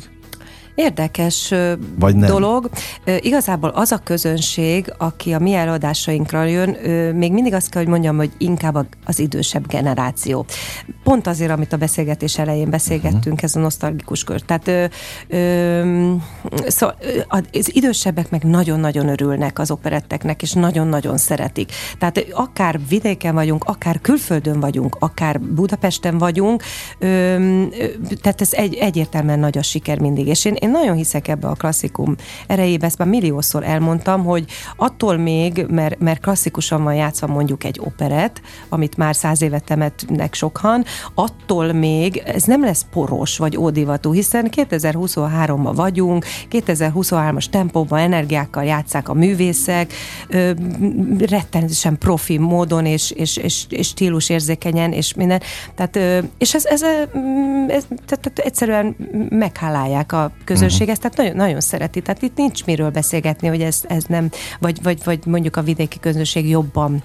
[0.75, 1.55] Érdekes
[1.99, 2.29] Vagy nem.
[2.29, 2.71] dolog.
[3.21, 6.71] Igazából az a közönség, aki a mi előadásainkra jön,
[7.15, 10.47] még mindig azt kell, hogy mondjam, hogy inkább az idősebb generáció.
[11.03, 13.43] Pont azért, amit a beszélgetés elején beszélgettünk, uh-huh.
[13.43, 14.41] ez a nosztalgikus kör.
[14.41, 14.85] Tehát ö,
[15.29, 16.13] ö,
[16.67, 16.97] szóval,
[17.29, 21.73] az idősebbek meg nagyon-nagyon örülnek az operetteknek, és nagyon-nagyon szeretik.
[21.99, 26.63] Tehát akár vidéken vagyunk, akár külföldön vagyunk, akár Budapesten vagyunk,
[26.99, 27.63] ö,
[28.21, 30.27] tehát ez egy, egyértelműen nagy a siker mindig.
[30.27, 32.15] És én, én nagyon hiszek ebbe a klasszikum
[32.47, 34.45] erejébe, ezt már milliószor elmondtam, hogy
[34.77, 40.35] attól még, mert, mert klasszikusan van játszva mondjuk egy operet, amit már száz évet temetnek
[40.35, 40.85] sokan,
[41.15, 49.09] attól még ez nem lesz poros vagy ódivatú, hiszen 2023-ban vagyunk, 2023-as tempóban energiákkal játszák
[49.09, 49.93] a művészek,
[50.29, 50.51] ö,
[51.19, 55.41] rettenetesen profi módon és, és, és, és stílus érzékenyen, és minden.
[55.75, 57.09] Tehát, ö, és ez, ez, ez,
[57.69, 58.97] ez tehát egyszerűen
[59.29, 62.01] meghálálják a közönség ezt tehát nagyon, nagyon szereti.
[62.01, 64.31] Tehát itt nincs miről beszélgetni, hogy ez, ez nem,
[64.61, 67.05] vagy, vagy, vagy mondjuk a vidéki közönség jobban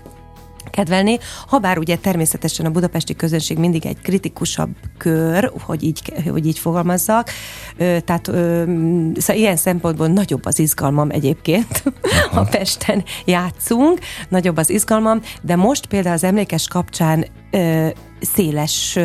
[0.69, 6.59] kedvelni, habár ugye természetesen a budapesti közönség mindig egy kritikusabb kör, hogy így, hogy így
[6.59, 7.29] fogalmazzak,
[7.77, 11.83] tehát szóval ilyen szempontból nagyobb az izgalmam egyébként,
[12.31, 17.25] ha Pesten játszunk, nagyobb az izgalmam, de most például az emlékes kapcsán
[18.21, 18.99] széles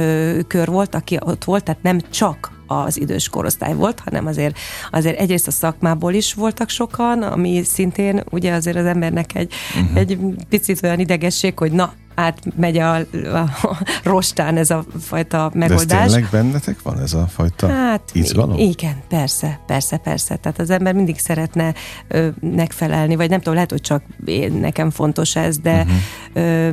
[0.46, 4.58] kör volt, aki ott volt, tehát nem csak az idős korosztály volt, hanem azért,
[4.90, 9.98] azért egyrészt a szakmából is voltak sokan, ami szintén ugye azért az embernek egy, uh-huh.
[9.98, 10.18] egy
[10.48, 13.50] picit olyan idegesség, hogy na, átmegy a, a
[14.02, 15.86] rostán ez a fajta megoldás.
[15.86, 18.58] De ez tényleg bennetek van ez a fajta hát, izgalom?
[18.58, 20.36] Igen, persze, persze, persze.
[20.36, 21.74] Tehát az ember mindig szeretne
[22.08, 25.96] ö, megfelelni, vagy nem tudom, lehet, hogy csak én, nekem fontos ez, de uh-huh.
[26.32, 26.68] ö,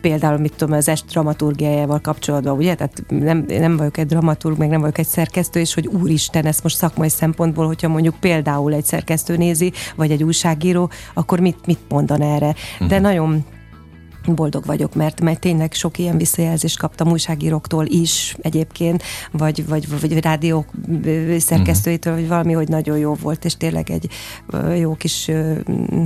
[0.00, 2.74] például, mit tudom, az est dramaturgiájával kapcsolatban, ugye?
[2.74, 6.62] Tehát nem, nem vagyok egy dramaturg, meg nem vagyok egy szerkesztő, és hogy úristen, ezt
[6.62, 11.80] most szakmai szempontból, hogyha mondjuk például egy szerkesztő nézi, vagy egy újságíró, akkor mit, mit
[11.88, 12.48] mondan erre?
[12.48, 12.88] Uh-huh.
[12.88, 13.04] De mhm.
[13.04, 13.44] nagyon
[14.34, 20.20] boldog vagyok, mert, mert tényleg sok ilyen visszajelzést kaptam újságíróktól is egyébként, vagy, vagy, vagy
[20.20, 20.66] rádiók
[21.38, 24.08] szerkesztőitől, vagy valami, hogy nagyon jó volt, és tényleg egy
[24.78, 25.30] jó kis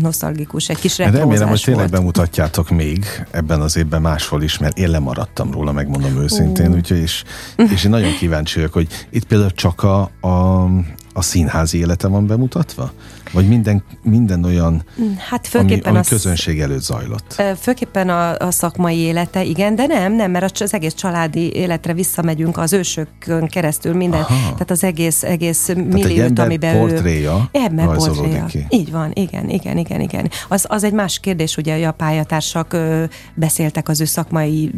[0.01, 2.01] nosztalgikus, egy kis retrózás Remélem, hogy tényleg volt.
[2.01, 6.77] bemutatjátok még ebben az évben máshol is, mert én lemaradtam róla, megmondom őszintén, uh.
[6.77, 7.25] úgyhogy és,
[7.57, 10.64] és én nagyon kíváncsi vagyok, hogy itt például csak a, a,
[11.12, 12.93] a színházi élete van bemutatva?
[13.33, 14.83] Vagy minden, minden olyan,
[15.28, 17.43] hát főképpen ami, ami közönség előtt zajlott?
[17.61, 22.59] Főképpen a, a szakmai élete, igen, de nem, nem, mert az egész családi életre visszamegyünk
[22.59, 24.41] az ősökön keresztül, minden, Aha.
[24.41, 27.59] tehát az egész, egész milliót, amiben portréja ő...
[27.59, 28.45] Ember portréja.
[28.45, 28.66] Ki.
[28.68, 30.31] Így van, igen, igen, igen, igen.
[30.49, 33.05] Az, az egy más kérdés, ugye, hogy a pályatársak ö,
[33.35, 34.70] beszéltek az ő szakmai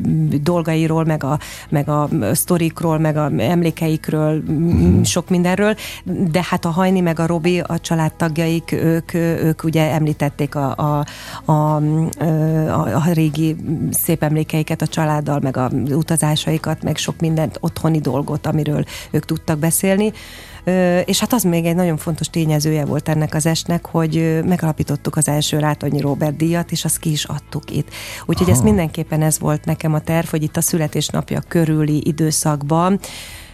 [0.42, 1.38] dolgairól, meg a,
[1.68, 5.02] meg a sztorikról, meg a emlékeikről, mm.
[5.02, 5.74] sok mindenről,
[6.04, 7.78] de hát a Hajni meg a Robi, a
[8.42, 9.14] családtagjaik, ők,
[9.44, 11.04] ők ugye említették a, a,
[11.52, 11.76] a,
[12.66, 13.56] a, a régi
[13.90, 19.58] szép emlékeiket a családdal, meg a utazásaikat, meg sok mindent, otthoni dolgot, amiről ők tudtak
[19.58, 20.12] beszélni.
[21.04, 25.28] És hát az még egy nagyon fontos tényezője volt ennek az esnek, hogy megalapítottuk az
[25.28, 27.88] első Rátonyi Robert díjat, és azt ki is adtuk itt.
[28.26, 28.58] Úgyhogy Aha.
[28.58, 33.00] ez mindenképpen ez volt nekem a terv, hogy itt a születésnapja körüli időszakban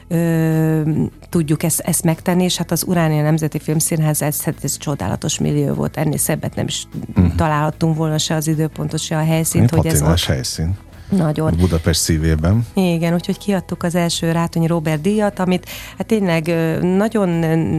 [0.08, 0.80] ö,
[1.28, 5.74] tudjuk ezt, ezt megtenni, és hát az Uránia Nemzeti Filmszínház ez, hát ez csodálatos millió
[5.74, 7.34] volt, ennél szebbet nem is uh-huh.
[7.34, 9.70] találhattunk volna se az időpontot, se a helyszínt.
[9.70, 10.20] Hogy ez ott...
[10.20, 10.76] helyszín.
[11.08, 11.54] Nagyon.
[11.56, 12.66] Budapest szívében.
[12.74, 16.46] Igen, úgyhogy kiadtuk az első Rátonyi Robert díjat, amit hát tényleg
[16.82, 17.28] nagyon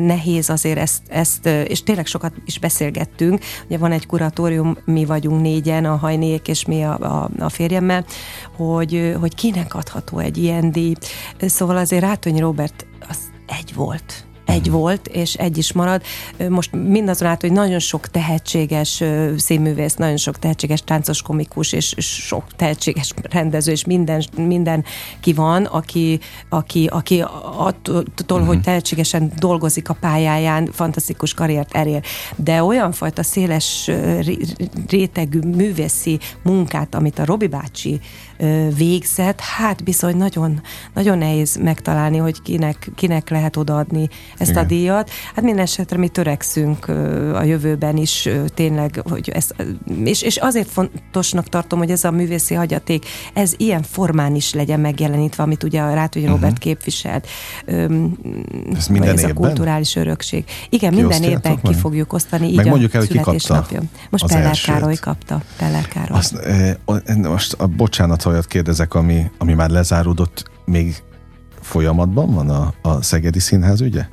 [0.06, 3.44] nehéz azért ezt, ezt, és tényleg sokat is beszélgettünk.
[3.66, 8.06] Ugye van egy kuratórium, mi vagyunk négyen, a hajnék és mi a, a, a férjemmel,
[8.56, 10.94] hogy, hogy kinek adható egy ilyen díj.
[11.40, 13.18] Szóval azért Rátonyi Robert az
[13.48, 16.02] egy volt egy volt, és egy is marad.
[16.50, 19.04] Most mindazonáltal, hogy nagyon sok tehetséges
[19.38, 24.84] színművész, nagyon sok tehetséges táncos komikus, és sok tehetséges rendező, és minden, minden
[25.20, 26.20] ki van, aki,
[26.50, 27.24] aki, aki
[27.58, 28.48] attól, uh-huh.
[28.48, 32.04] hogy tehetségesen dolgozik a pályáján, fantasztikus karriert elér.
[32.36, 33.92] De olyan fajta széles
[34.88, 38.00] rétegű művészi munkát, amit a Robi bácsi
[38.78, 40.62] végzett, hát bizony nagyon,
[40.94, 44.64] nagyon nehéz megtalálni, hogy kinek, kinek lehet odaadni ezt Igen.
[44.64, 45.10] a díjat.
[45.36, 46.88] Hát minden esetre mi törekszünk
[47.34, 49.50] a jövőben is tényleg, hogy ez,
[50.04, 54.80] és, és azért fontosnak tartom, hogy ez a művészi hagyaték, ez ilyen formán is legyen
[54.80, 56.40] megjelenítve, amit ugye a Rátói uh-huh.
[56.40, 57.28] Robert képviselt.
[58.76, 59.36] Ez minden ez évben?
[59.36, 60.44] a kulturális örökség.
[60.70, 61.74] Igen, minden évben meg?
[61.74, 63.66] ki fogjuk osztani, így meg mondjuk el, hogy ki kapta
[64.10, 65.42] Most Peller Károly kapta.
[65.58, 66.18] Peller Károly.
[66.18, 66.76] Azt, eh,
[67.16, 71.04] most a bocsánat, olyat kérdezek, ami, ami már lezáródott, még
[71.62, 74.06] folyamatban van a, a Szegedi Színház ügye?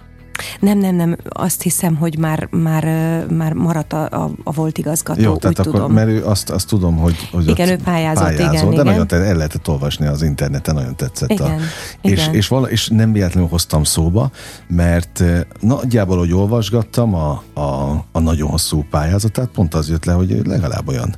[0.60, 1.16] Nem, nem, nem.
[1.28, 2.84] Azt hiszem, hogy már, már,
[3.30, 5.92] már maradt a, a, a volt igazgató, Jó, tehát akkor, tudom.
[5.92, 9.06] mert ő azt, azt tudom, hogy, hogy igen, ő pályázott, pályázott igen, de igen.
[9.06, 11.30] nagyon el lehetett olvasni az interneten, nagyon tetszett.
[11.30, 11.54] Igen, a,
[12.00, 12.16] igen.
[12.16, 14.30] És, és, vala, és nem véletlenül hoztam szóba,
[14.68, 15.22] mert
[15.60, 20.88] nagyjából, hogy olvasgattam a, a, a nagyon hosszú pályázatát, pont az jött le, hogy legalább
[20.88, 21.16] olyan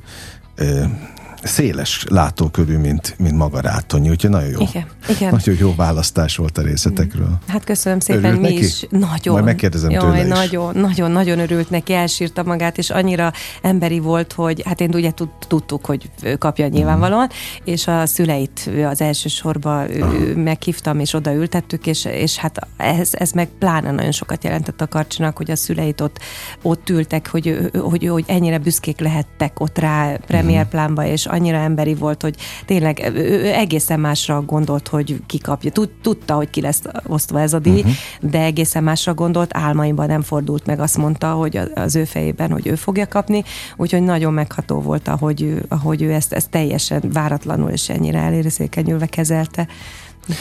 [1.43, 4.59] széles látókörű, mint, mint maga Rátonyi, úgyhogy nagyon jó.
[4.61, 5.31] Igen, igen.
[5.31, 7.37] Nagyon jó választás volt a részletekről.
[7.47, 8.63] Hát köszönöm szépen, örült mi neki?
[8.63, 8.85] is.
[8.89, 9.33] Nagyon.
[9.33, 10.27] Majd megkérdezem Jaj, tőle is.
[10.27, 13.31] Nagyon, nagyon, nagyon örült neki, elsírta magát, és annyira
[13.61, 15.11] emberi volt, hogy hát én ugye
[15.47, 17.63] tudtuk, hogy kapja nyilvánvalóan, mm.
[17.63, 20.33] és a szüleit az elsősorban uh.
[20.33, 25.37] meghívtam, és odaültettük, és, és hát ez, ez meg pláne nagyon sokat jelentett a Karcsinak,
[25.37, 26.19] hogy a szüleit ott,
[26.61, 32.21] ott ültek, hogy, hogy, hogy ennyire büszkék lehettek ott rá premierplánba, és annyira emberi volt,
[32.21, 35.71] hogy tényleg ő egészen másra gondolt, hogy ki kapja.
[36.01, 37.93] Tudta, hogy ki lesz osztva ez a díj, uh-huh.
[38.21, 42.67] de egészen másra gondolt, álmaimban nem fordult meg, azt mondta, hogy az ő fejében, hogy
[42.67, 43.43] ő fogja kapni,
[43.77, 49.67] úgyhogy nagyon megható volt, ahogy, ahogy ő ezt, ezt teljesen váratlanul és ennyire elérzékenyülve kezelte.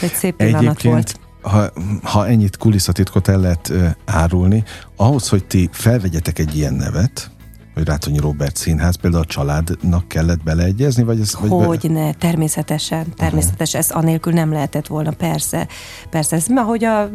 [0.01, 1.71] Egy szép pillanat Egyébként volt ha,
[2.03, 3.73] ha ennyit kulisszatitkot el lehet
[4.05, 4.65] árulni,
[4.97, 7.31] ahhoz, hogy ti felvegyetek egy ilyen nevet,
[7.79, 11.03] hogy Rátonyi Robert Színház például a családnak kellett beleegyezni?
[11.03, 12.01] Vagy ez, vagy hogy be...
[12.01, 15.69] ne, természetesen, természetesen, ez anélkül nem lehetett volna, persze,
[16.11, 17.11] persze, ez ahogy a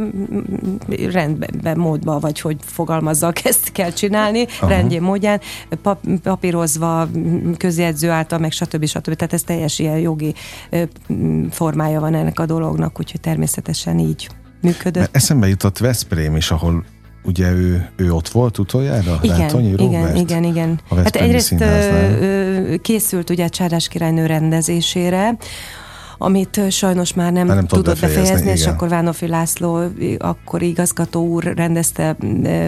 [1.12, 4.68] rendben, módban, vagy hogy fogalmazzak, ezt kell csinálni, Aha.
[4.68, 5.40] rendjén módján,
[5.82, 7.08] pap, papírozva,
[7.58, 8.86] közjegyző által, meg stb.
[8.86, 9.14] stb.
[9.16, 10.34] Tehát ez teljes ilyen jogi
[11.50, 14.30] formája van ennek a dolognak, úgyhogy természetesen így
[14.62, 15.02] működött.
[15.02, 16.84] Mert eszembe jutott Veszprém is, ahol
[17.24, 19.20] ugye ő, ő ott volt utoljára?
[19.22, 20.80] Igen, Látonyi igen, igen, igen.
[20.90, 25.38] Hát egyrészt ö, készült ugye Csárás királynő rendezésére,
[26.18, 29.80] amit sajnos már nem, nem tudott befejezni, befejezni és akkor Vánofi László,
[30.18, 32.16] akkor igazgató úr rendezte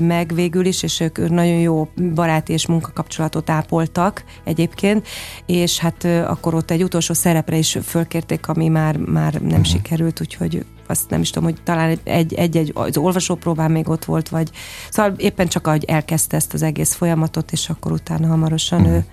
[0.01, 5.07] meg végül is, és ők nagyon jó baráti és munkakapcsolatot ápoltak egyébként,
[5.45, 9.65] és hát akkor ott egy utolsó szerepre is fölkérték, ami már, már nem uh-huh.
[9.65, 14.49] sikerült, úgyhogy azt nem is tudom, hogy talán egy-egy az olvasópróbán még ott volt, vagy
[14.89, 18.95] szóval éppen csak ahogy elkezdte ezt az egész folyamatot, és akkor utána hamarosan uh-huh.
[18.95, 19.05] ő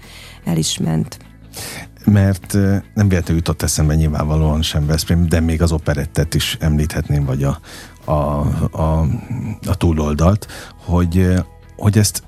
[0.45, 1.19] el is ment.
[2.05, 2.53] Mert
[2.95, 7.61] nem véletlenül jutott eszembe nyilvánvalóan sem Veszprém, de még az operettet is említhetném, vagy a,
[8.05, 9.07] a, a,
[9.67, 10.47] a túloldalt,
[10.85, 11.35] hogy,
[11.77, 12.23] hogy ezt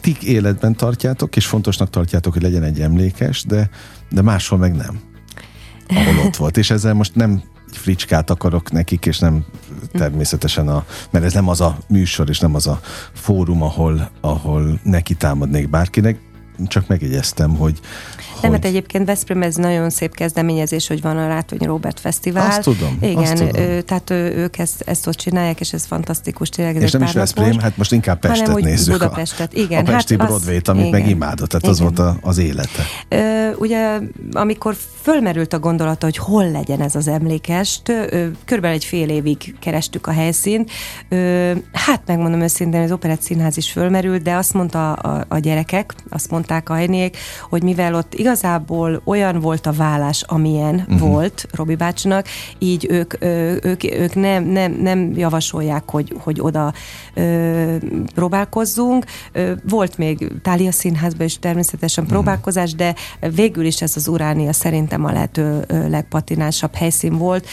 [0.00, 3.70] ti életben tartjátok, és fontosnak tartjátok, hogy legyen egy emlékes, de,
[4.10, 5.00] de máshol meg nem.
[5.88, 6.56] Ahol ott volt.
[6.56, 7.42] És ezzel most nem
[7.76, 9.44] fricskát akarok nekik, és nem
[9.92, 12.80] természetesen a, mert ez nem az a műsor, és nem az a
[13.12, 16.18] fórum, ahol, ahol neki támadnék bárkinek,
[16.66, 17.80] csak megjegyeztem, hogy
[18.42, 22.46] nem, hát egyébként Veszprém ez nagyon szép kezdeményezés, hogy van a Rátonyi Robert Fesztivál.
[22.46, 22.98] Azt tudom.
[23.00, 23.62] Igen, azt tudom.
[23.62, 26.76] Ő, tehát ő, ők ezt, ezt ott csinálják, és ez fantasztikus tényleg.
[26.76, 28.92] Ez és nem is Veszprém, hát most inkább Pestet hanem, nézzük.
[28.92, 29.86] Budapestet, igen.
[29.86, 31.00] A Pesti hát Broadway-t, amit igen.
[31.00, 31.70] meg imádott, tehát igen.
[31.70, 32.82] az volt a, az élete.
[33.08, 33.98] Ö, ugye,
[34.32, 37.82] amikor fölmerült a gondolata, hogy hol legyen ez az emlékest,
[38.44, 40.70] körülbelül egy fél évig kerestük a helyszínt.
[41.08, 45.94] Ö, hát megmondom őszintén, az Operett Színház is fölmerült, de azt mondta a, a gyerekek,
[46.08, 47.16] azt mondták a helynék,
[47.48, 50.98] hogy mivel ott igazából olyan volt a vállás, amilyen uh-huh.
[50.98, 52.26] volt Robi bácsinak,
[52.58, 53.24] így ők,
[53.64, 56.72] ők, ők nem, nem, nem javasolják, hogy, hogy oda
[57.14, 57.76] ö,
[58.14, 59.04] próbálkozzunk.
[59.68, 62.18] Volt még Tália Színházban is természetesen uh-huh.
[62.18, 62.94] próbálkozás, de
[63.34, 67.46] végül is ez az Uránia szerintem a lehető legpatinánsabb helyszín volt.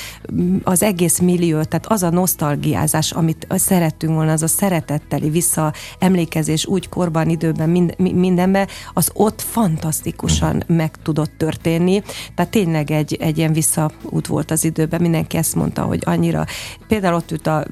[0.64, 6.90] Az egész millió, tehát az a nosztalgiázás, amit szerettünk volna, az a szeretetteli visszaemlékezés úgy
[6.90, 12.02] korban, időben, mind, mindenben, az ott fantasztikusan meg tudott történni.
[12.36, 16.46] Tehát tényleg egy, egy ilyen visszaút volt az időben, mindenki ezt mondta, hogy annyira.
[16.88, 17.66] Például ott ült a,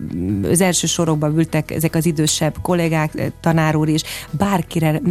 [0.43, 5.01] az első sorokban ültek ezek az idősebb kollégák, tanár úr is, bárkire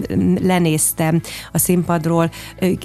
[0.43, 1.20] lenéztem
[1.53, 2.31] a színpadról,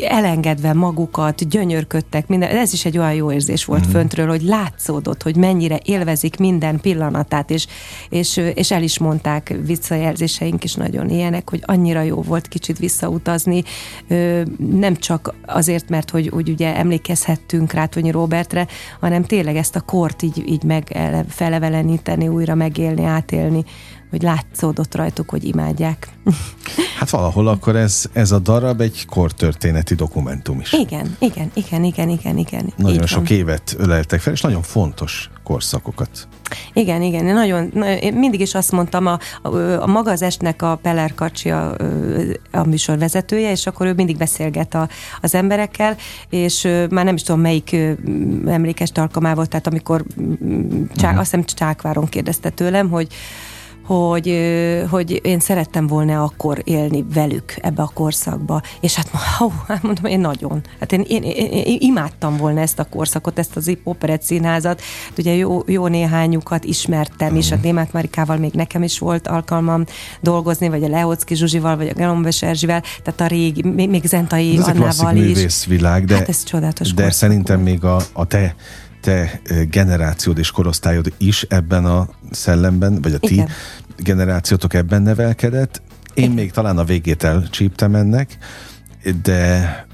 [0.01, 2.49] elengedve magukat, gyönyörködtek, minden.
[2.49, 3.89] Ez is egy olyan jó érzés volt mm.
[3.89, 7.67] föntről, hogy látszódott, hogy mennyire élvezik minden pillanatát, és,
[8.09, 13.63] és, és el is mondták, visszajelzéseink is nagyon ilyenek, hogy annyira jó volt kicsit visszautazni,
[14.83, 18.67] nem csak azért, mert hogy, hogy ugye emlékezhettünk Rátonyi Robertre,
[18.99, 20.97] hanem tényleg ezt a kort így, így meg
[21.29, 23.63] feleveleníteni, újra megélni, átélni,
[24.09, 26.07] hogy látszódott rajtuk, hogy imádják.
[26.99, 30.73] Hát valahol akkor ez, ez a darab egy kortörténeti dokumentum is.
[30.73, 32.73] Igen, igen, igen, igen, igen, igen.
[32.77, 33.37] Nagyon sok van.
[33.37, 36.27] évet öleltek fel, és nagyon fontos korszakokat.
[36.73, 40.61] Igen, igen, én nagyon, én mindig is azt mondtam, a, a, a maga az estnek
[40.61, 41.75] a Peller Kacsi a,
[42.51, 44.89] a műsor vezetője, és akkor ő mindig beszélget a,
[45.21, 45.95] az emberekkel,
[46.29, 47.75] és már nem is tudom melyik
[48.47, 50.03] emlékes alkalmával, tehát amikor
[50.95, 51.19] csá, uh-huh.
[51.19, 53.07] azt hiszem Csákváron kérdezte tőlem, hogy
[53.93, 54.39] hogy,
[54.89, 60.05] hogy én szerettem volna akkor élni velük ebbe a korszakba, és hát, hú, hát mondom,
[60.05, 60.61] én nagyon.
[60.79, 65.17] Hát én, én, én, én imádtam volna ezt a korszakot, ezt az operett színházat, hát
[65.17, 69.85] ugye jó, jó néhányukat ismertem, és a hát Német Marikával még nekem is volt alkalmam
[70.21, 74.57] dolgozni, vagy a Leocki Zsuzsival, vagy a Galombe Erzsivel, tehát a régi, még, még Zentai
[74.57, 75.21] ez Annával is.
[75.21, 77.69] művészvilág, de, hát ez csodálatos de szerintem volt.
[77.69, 78.55] még a, a te
[79.03, 83.49] te generációd és korosztályod is ebben a szellemben, vagy a ti Igen.
[83.97, 85.81] Generációtok ebben nevelkedett.
[86.13, 88.37] Én még talán a végét elcsíptem ennek,
[89.23, 89.85] de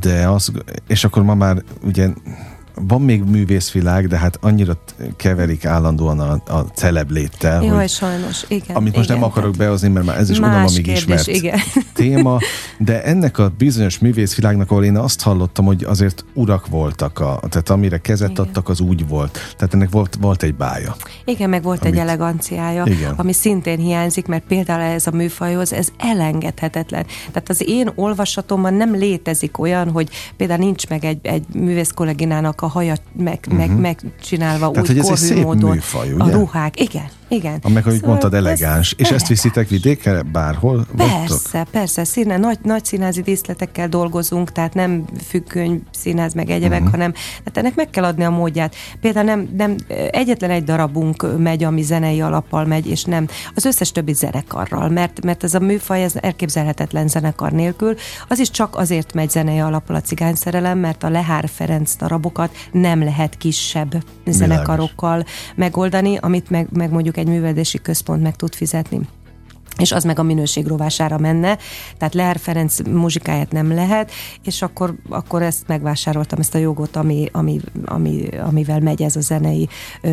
[0.00, 0.52] de az,
[0.86, 2.08] és akkor ma már ugye
[2.88, 4.78] van még művészvilág, de hát annyira
[5.16, 7.64] keverik állandóan a, a celebléttel.
[7.64, 8.76] Jó, hogy, sajnos, igen.
[8.76, 11.58] Amit most igen, nem akarok hát behozni, mert már ez is unalomig ismert igen.
[11.94, 12.38] téma,
[12.78, 17.70] de ennek a bizonyos művészvilágnak, ahol én azt hallottam, hogy azért urak voltak, a, tehát
[17.70, 18.44] amire kezet igen.
[18.44, 19.38] adtak, az úgy volt.
[19.56, 20.96] Tehát ennek volt, volt egy bája.
[21.24, 23.14] Igen, meg volt amit, egy eleganciája, igen.
[23.16, 27.06] ami szintén hiányzik, mert például ez a műfajhoz, ez elengedhetetlen.
[27.32, 32.62] Tehát az én olvasatomban nem létezik olyan, hogy például nincs meg egy, egy művész kolléginának
[32.62, 33.56] a haja meg, uh-huh.
[33.58, 35.70] meg, megcsinálva Tehát, úgy hogy ez egy szép módon.
[35.70, 36.24] Műfaj, ugye?
[36.24, 37.08] A ruhák, igen.
[37.30, 37.58] Igen.
[37.62, 38.94] Amelyek, ahogy szóval mondtad, elegáns.
[38.96, 40.86] És ezt viszitek vidékre bárhol?
[40.96, 41.14] Persze,
[41.52, 41.70] vagytok?
[41.70, 42.04] persze.
[42.04, 46.90] Színe, nagy, nagy színházi díszletekkel dolgozunk, tehát nem függöny színház meg egyebek, uh-huh.
[46.90, 47.12] hanem
[47.44, 48.74] hát ennek meg kell adni a módját.
[49.00, 49.76] Például nem, nem
[50.10, 55.24] egyetlen egy darabunk megy, ami zenei alappal megy, és nem az összes többi zenekarral, mert,
[55.24, 57.94] mert ez a műfaj ez elképzelhetetlen zenekar nélkül.
[58.28, 63.04] Az is csak azért megy zenei alappal a cigányszerelem, mert a Lehár Ferenc darabokat nem
[63.04, 65.24] lehet kisebb zenekarokkal
[65.54, 69.00] megoldani, amit meg, meg mondjuk egy művelési központ meg tud fizetni.
[69.78, 71.58] És az meg a minőség rovására menne,
[71.98, 74.10] tehát Leher Ferenc muzsikáját nem lehet,
[74.44, 79.20] és akkor, akkor ezt megvásároltam, ezt a jogot, ami, ami, ami, amivel megy ez a
[79.20, 79.68] zenei
[80.00, 80.10] ö,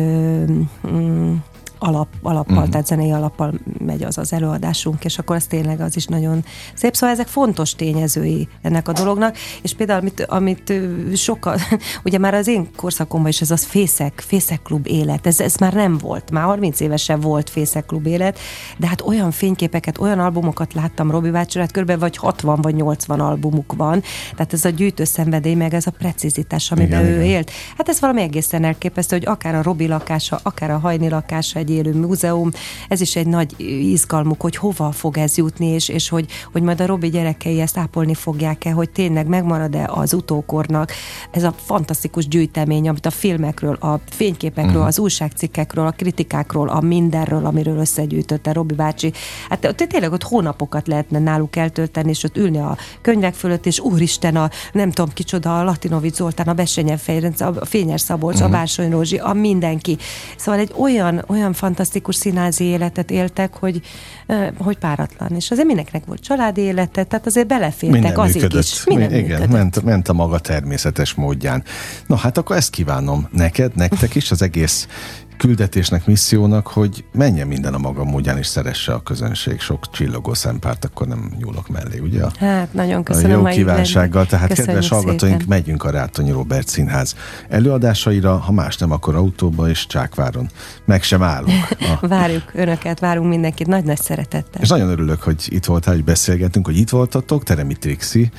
[0.90, 1.34] mm,
[1.78, 2.70] alap, alappal, uh-huh.
[2.70, 6.94] tehát zenei alappal megy az az előadásunk, és akkor ez tényleg az is nagyon szép.
[6.94, 10.72] Szóval ezek fontos tényezői ennek a dolognak, és például amit, amit
[11.14, 11.56] sokkal,
[12.04, 15.98] ugye már az én korszakomban is ez az fészek, fészekklub élet, ez, ez már nem
[15.98, 18.38] volt, már 30 évesen volt fészekklub élet,
[18.78, 21.98] de hát olyan fényképeket, olyan albumokat láttam Robi bácsira, hát kb.
[21.98, 24.02] vagy 60 vagy 80 albumuk van,
[24.32, 27.36] tehát ez a gyűjtő szenvedély, meg ez a precizitás, amiben igen, ő igen.
[27.36, 27.50] élt.
[27.76, 31.67] Hát ez valami egészen elképesztő, hogy akár a Robi lakása, akár a Hajni lakása, egy
[31.68, 32.50] egy élő múzeum,
[32.88, 33.60] ez is egy nagy
[33.90, 37.78] izgalmuk, hogy hova fog ez jutni, és, és hogy, hogy majd a Robi gyerekei ezt
[37.78, 40.92] ápolni fogják-e, hogy tényleg megmarad-e az utókornak
[41.30, 44.86] ez a fantasztikus gyűjtemény, amit a filmekről, a fényképekről, uh-huh.
[44.86, 49.12] az újságcikkekről, a kritikákról, a mindenről, amiről összegyűjtötte Robi bácsi.
[49.48, 54.36] Hát tényleg ott hónapokat lehetne náluk eltölteni, és ott ülni a könyvek fölött, és úristen,
[54.36, 58.50] a nem tudom kicsoda, a Latinovic Zoltán, a Besenyen Ferenc, a Fényes Szabolcs, uh-huh.
[58.50, 58.94] a Bársony mhm.
[58.94, 59.98] Rózsi, a mindenki.
[60.36, 63.80] Szóval egy olyan, olyan fantasztikus színházi életet éltek, hogy,
[64.58, 65.34] hogy páratlan.
[65.34, 68.62] És azért mindenkinek volt családi élete, tehát azért belefértek Minden azért működött.
[68.62, 68.84] is.
[68.84, 69.48] Minden Igen, működött.
[69.48, 71.62] Ment, ment a maga természetes módján.
[72.06, 74.86] Na hát akkor ezt kívánom neked, nektek is, az egész
[75.38, 79.60] küldetésnek, missziónak, hogy menjen minden a maga módján, és szeresse a közönség.
[79.60, 82.22] Sok csillogó szempárt, akkor nem nyúlok mellé, ugye?
[82.38, 83.44] Hát, nagyon köszönöm.
[83.44, 84.26] A jó kívánsággal.
[84.26, 85.58] Tehát, Köszönjük kedves hallgatóink, szépen.
[85.58, 87.14] megyünk a Rátonyi Robert Színház
[87.48, 90.50] előadásaira, ha más nem, akkor autóba és Csákváron.
[90.84, 91.68] Meg sem állunk.
[92.00, 92.06] A...
[92.06, 94.62] Várjuk önöket, várunk mindenkit nagy-nagy szeretettel.
[94.62, 98.30] És nagyon örülök, hogy itt voltál, hogy beszélgetünk, hogy itt voltatok, Teremi Trixi,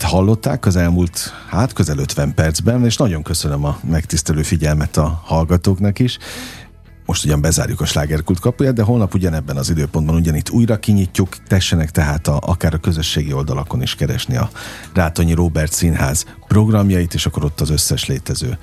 [0.00, 5.98] hallották az elmúlt, hát közel 50 percben, és nagyon köszönöm a megtisztelő figyelmet a hallgatóknak
[5.98, 6.18] is.
[7.12, 11.90] Most ugyan bezárjuk a slágerkult kapuját, de holnap ugyanebben az időpontban ugyanitt újra kinyitjuk, tessenek
[11.90, 14.50] tehát a, akár a közösségi oldalakon is keresni a
[14.94, 18.58] Rátonyi Robert Színház programjait, és akkor ott az összes létező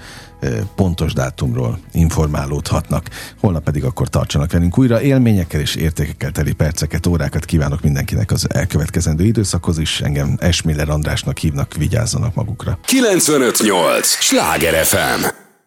[0.76, 3.10] pontos dátumról informálódhatnak.
[3.40, 5.02] Holnap pedig akkor tartsanak velünk újra.
[5.02, 10.02] Élményekkel és értékekkel teli perceket, órákat kívánok mindenkinek az elkövetkezendő időszakhoz is.
[10.02, 12.80] Engem Esmiller Andrásnak hívnak, vigyázzanak magukra.
[12.86, 14.08] 958!
[14.08, 15.48] Sláger FM!